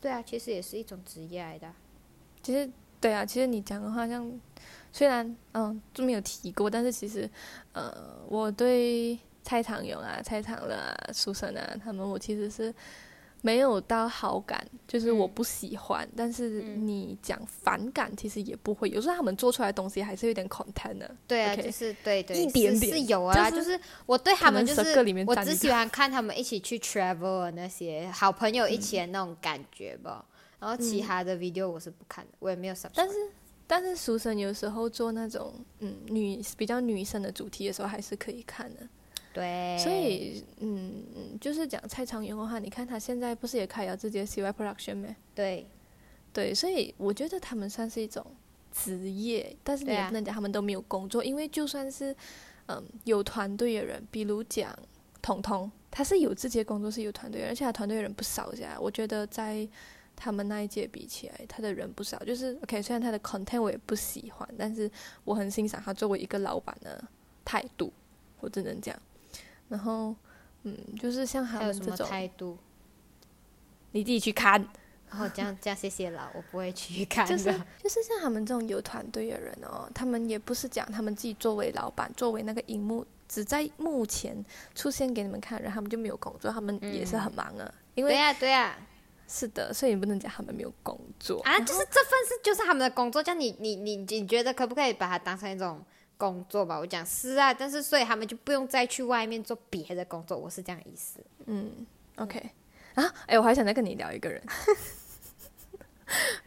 [0.00, 1.74] 对啊，其实也是一种职业来的啊。
[2.42, 2.68] 其实
[3.00, 4.30] 对啊，其实你讲的话像
[4.92, 7.28] 虽然嗯就没有提过，但是其实
[7.72, 7.92] 呃
[8.28, 12.74] 我对蔡长勇啊、蔡长乐啊、苏生啊他们，我其实是
[13.42, 21.10] 没有到好感，就是我嗯不喜欢，但是嗯你讲反感，其实也不会，有时候他们做出来的东西还是有点 content 的。
[21.26, 24.94] 对啊就是对对，一点点有啊，就就是是我对他们就是
[25.26, 30.24] 我只喜欢看他们一起去 travel 的那些好朋友一起的那种感觉吧。
[30.60, 32.92] 然后其嗯他的 video 我是不看的，我也没有 subscribe。
[32.94, 33.14] 但是
[33.66, 38.86] 但是书生有时候做那种嗯女比较女生的主题的时候，还是可以看的。
[39.32, 45.16] 对，所以，嗯，嗯就是讲蔡长元的话，你看他现在不是也开了自己的 CY Production 吗？
[45.36, 45.68] 对
[46.32, 48.26] 对，所以我觉得他们算是一种
[48.72, 52.12] 职业，但是也不能讲他们都没有工作，因为就算是
[52.66, 54.76] 嗯有团队的人，比如讲
[55.22, 58.76] 彤彤，他是有自己的工作室，有团队，而且他团队的人不少噻。
[58.80, 59.66] 我觉得在
[60.22, 62.18] 他们那一届比起来，他的人不少。
[62.18, 64.88] 就是 OK，虽然他的 content 我也不喜欢，但是
[65.24, 67.02] 我很欣赏他作为一个老板的
[67.42, 67.90] 态度，
[68.40, 68.94] 我只能讲。
[69.70, 70.14] 然后，
[70.64, 72.58] 嗯，就是像他们这种，态度？
[73.92, 74.62] 你自己去看。
[75.08, 77.36] 然后这样这样，谢谢啦，我不会去 看的。
[77.36, 77.50] 就是
[77.82, 84.44] 就是像他们这种有团队的人哦，他们也不是讲他们自己作为老板，作为那个荧幕只在幕前
[84.74, 87.74] 出现给你们看然后，他们就没有工作，他们也是很忙啊。
[87.96, 88.76] 因为对呀、对呀、
[89.32, 95.80] 是的，所以你不能讲他们没有工作啊，就是这份是就是他们的工作，这样你你你你觉得可不可以把它当成一种
[96.16, 96.76] 工作吧？
[96.76, 101.20] 我讲是啊，但是所以他们就不用再去外面做别的工作，我是这样意思。
[101.46, 101.86] 嗯
[102.16, 102.50] ，OK
[102.94, 104.42] 啊，哎，我还想再跟你聊一个人，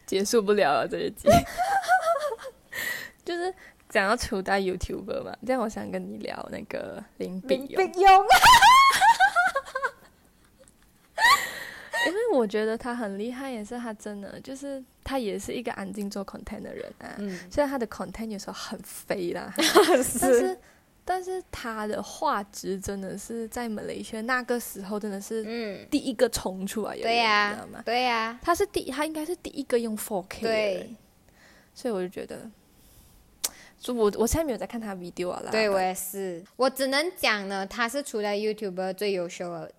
[0.06, 1.30] 结束不了了这一集，
[3.24, 3.54] 就是
[3.88, 7.94] 讲到初代 YouTuber 嘛，这样我想跟你聊那个林炳勇。
[7.94, 8.26] 用，
[12.06, 17.16] 因为我觉得他很厉害，也是他真的就是他也是一个安静做 content 的人啊。
[17.18, 19.54] 嗯，虽然他的 content 有时候很飞啦，
[20.20, 20.60] 但是
[21.06, 27.82] 但是他的画质真的是在马来西亚那个时候真的是嗯，第一个冲出来对呀、你知道吗？
[27.86, 30.96] 对呀、他是第他应该是第一个用 4K 的对人，
[31.76, 32.50] 所以我就觉得，
[33.80, 39.72] 就我我现在没有在看他 video 啊啦，对我也是，我只能讲呢，他是除了 YouTuber 最优秀的，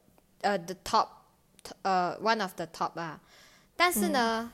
[0.42, 1.08] 呃，the top，
[1.82, 3.20] 呃，one of the top 啊。
[3.76, 4.50] 但是呢，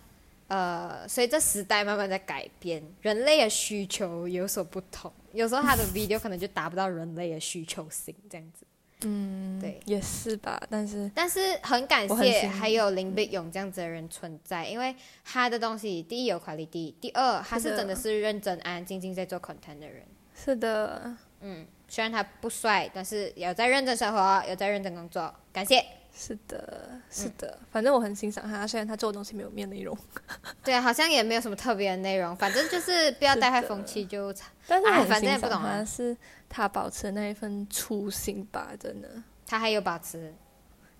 [0.48, 8.66] 呃，随着时代慢慢在改变，人类的需求有所不同，有时候他的 video 可能就达不到人类的需求性，这样子。
[9.02, 20.04] 嗯，对也是吧，但是但是很感谢还有林碧勇这样子的人存在，因为他的东西第一有 quality，第二他是真的是认真安安静静在做 content 的人。
[20.34, 25.82] 是的，嗯，虽然他不帅，但是有在认真生活，有在认真工作，感谢。
[26.12, 29.96] 是的，是的，反正我很欣赏他，虽然他做的东西没有面内容，
[30.62, 34.32] 对啊，好像也没有什么特别的内容，反正就是不要带坏风气就。
[34.66, 35.78] 但是我反正也不懂啊。
[35.78, 36.16] 他是
[36.48, 39.08] 他保持那一份初心吧，真的。
[39.46, 40.34] 他还有保持，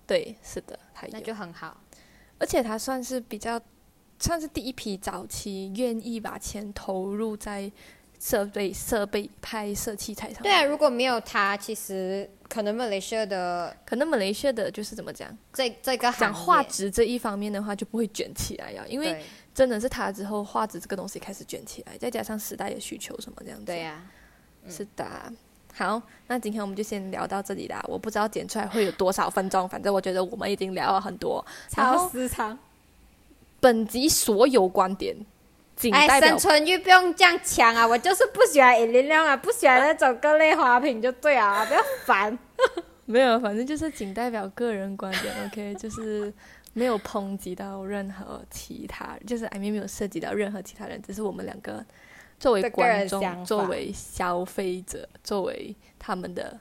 [0.07, 1.13] 对，是的，还有。
[1.13, 1.79] 那，就很好。
[2.39, 3.61] 而且他算是比较，
[4.19, 7.71] 算是第一批早期愿意把钱投入在
[8.21, 10.43] 设备、设备拍摄器材上。
[10.43, 19.25] 对啊，如果没有它，其实可能马来西亚的可能马来西亚的就是怎么讲，这这个讲画质这一方面的话就不会卷起来呀，因为
[19.55, 23.65] 真的是它之后画质这个东西开始卷起来，再加上时代的需求什么这样子。
[23.65, 24.03] 对呀、
[24.67, 25.33] 是的。
[25.73, 27.83] 好，那今天我们就先聊到这里啦。
[27.87, 31.43] 我不知道剪出来会有多少分钟，反正我觉得我们已经聊了很多。
[31.75, 32.59] 然超后时长。
[33.59, 35.15] 本集所有观点
[35.81, 37.87] 仅哎，代表生存欲不用这样抢啊！
[37.87, 42.37] 我就是不喜欢饮料啊，不喜欢那种各类花瓶就对了啊，不要烦。
[43.05, 46.31] 没有，反正就是仅代表个人观点，OK，就是
[46.73, 51.83] 没有抨击到任何其他，就是 I mean 没有涉及到任何其他人，只是我们两个
[52.39, 56.59] 作为观众、作为消费者、作为他们的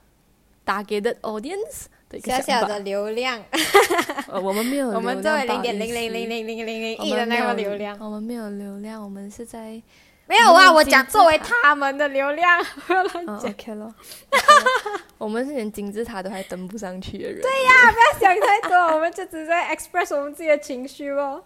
[0.64, 2.60] target audience 的一个小。
[2.60, 3.42] 小的流量，
[4.28, 9.80] 呃，我们没有流量，我们作为零点零零零零零零零我亿的那个流量，我们没有流量，我们是在
[10.30, 13.92] 没有啊，我讲作为他们的流量， 不要乱嗯讲，OK 咯。
[15.18, 17.42] 我们是连金字塔都还登不上去的人。
[17.42, 21.42] 对呀不要想太多， 我们就只是在 express 我们自己的情绪哦。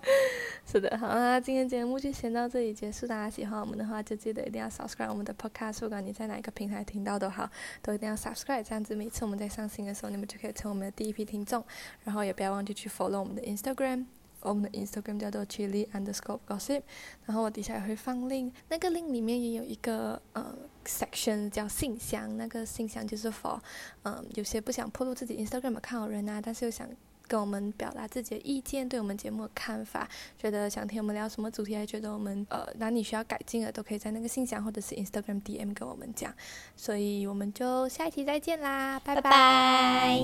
[0.70, 3.06] 是的，好，啊今天节目就先到这里结束。
[3.06, 7.48] 大家喜欢我们的话，就记得一定要 subscribe 我们的 podcast，不管你在哪一个平台听到都好，
[7.80, 11.64] 都一定要 subscribe，这样子每次我们在上新的时候，你们就可以成为我们的第一批听众。
[12.04, 14.04] 然后也不要忘记去 follow 我们的 Instagram。
[14.44, 16.82] 我们的 Instagram 叫做 chili underscore gossip，
[17.24, 20.54] 然后我底下也会放 link，那个 link 里面也有一个呃
[20.84, 23.58] section 叫信箱，那个信箱就是 for
[24.02, 26.86] 嗯、有些不想暴露自己 Instagram account 的人啊，但是又想
[27.26, 30.06] 跟我们表达自己的意见，对我们节目的看法，
[30.38, 36.30] 觉得想听我们聊什么主题，还觉得我们呃哪里需要改进的，都可以在那个信箱或者是 Instagram DM 跟我们讲。
[36.76, 40.22] 所以我们就下一期再见啦，拜拜。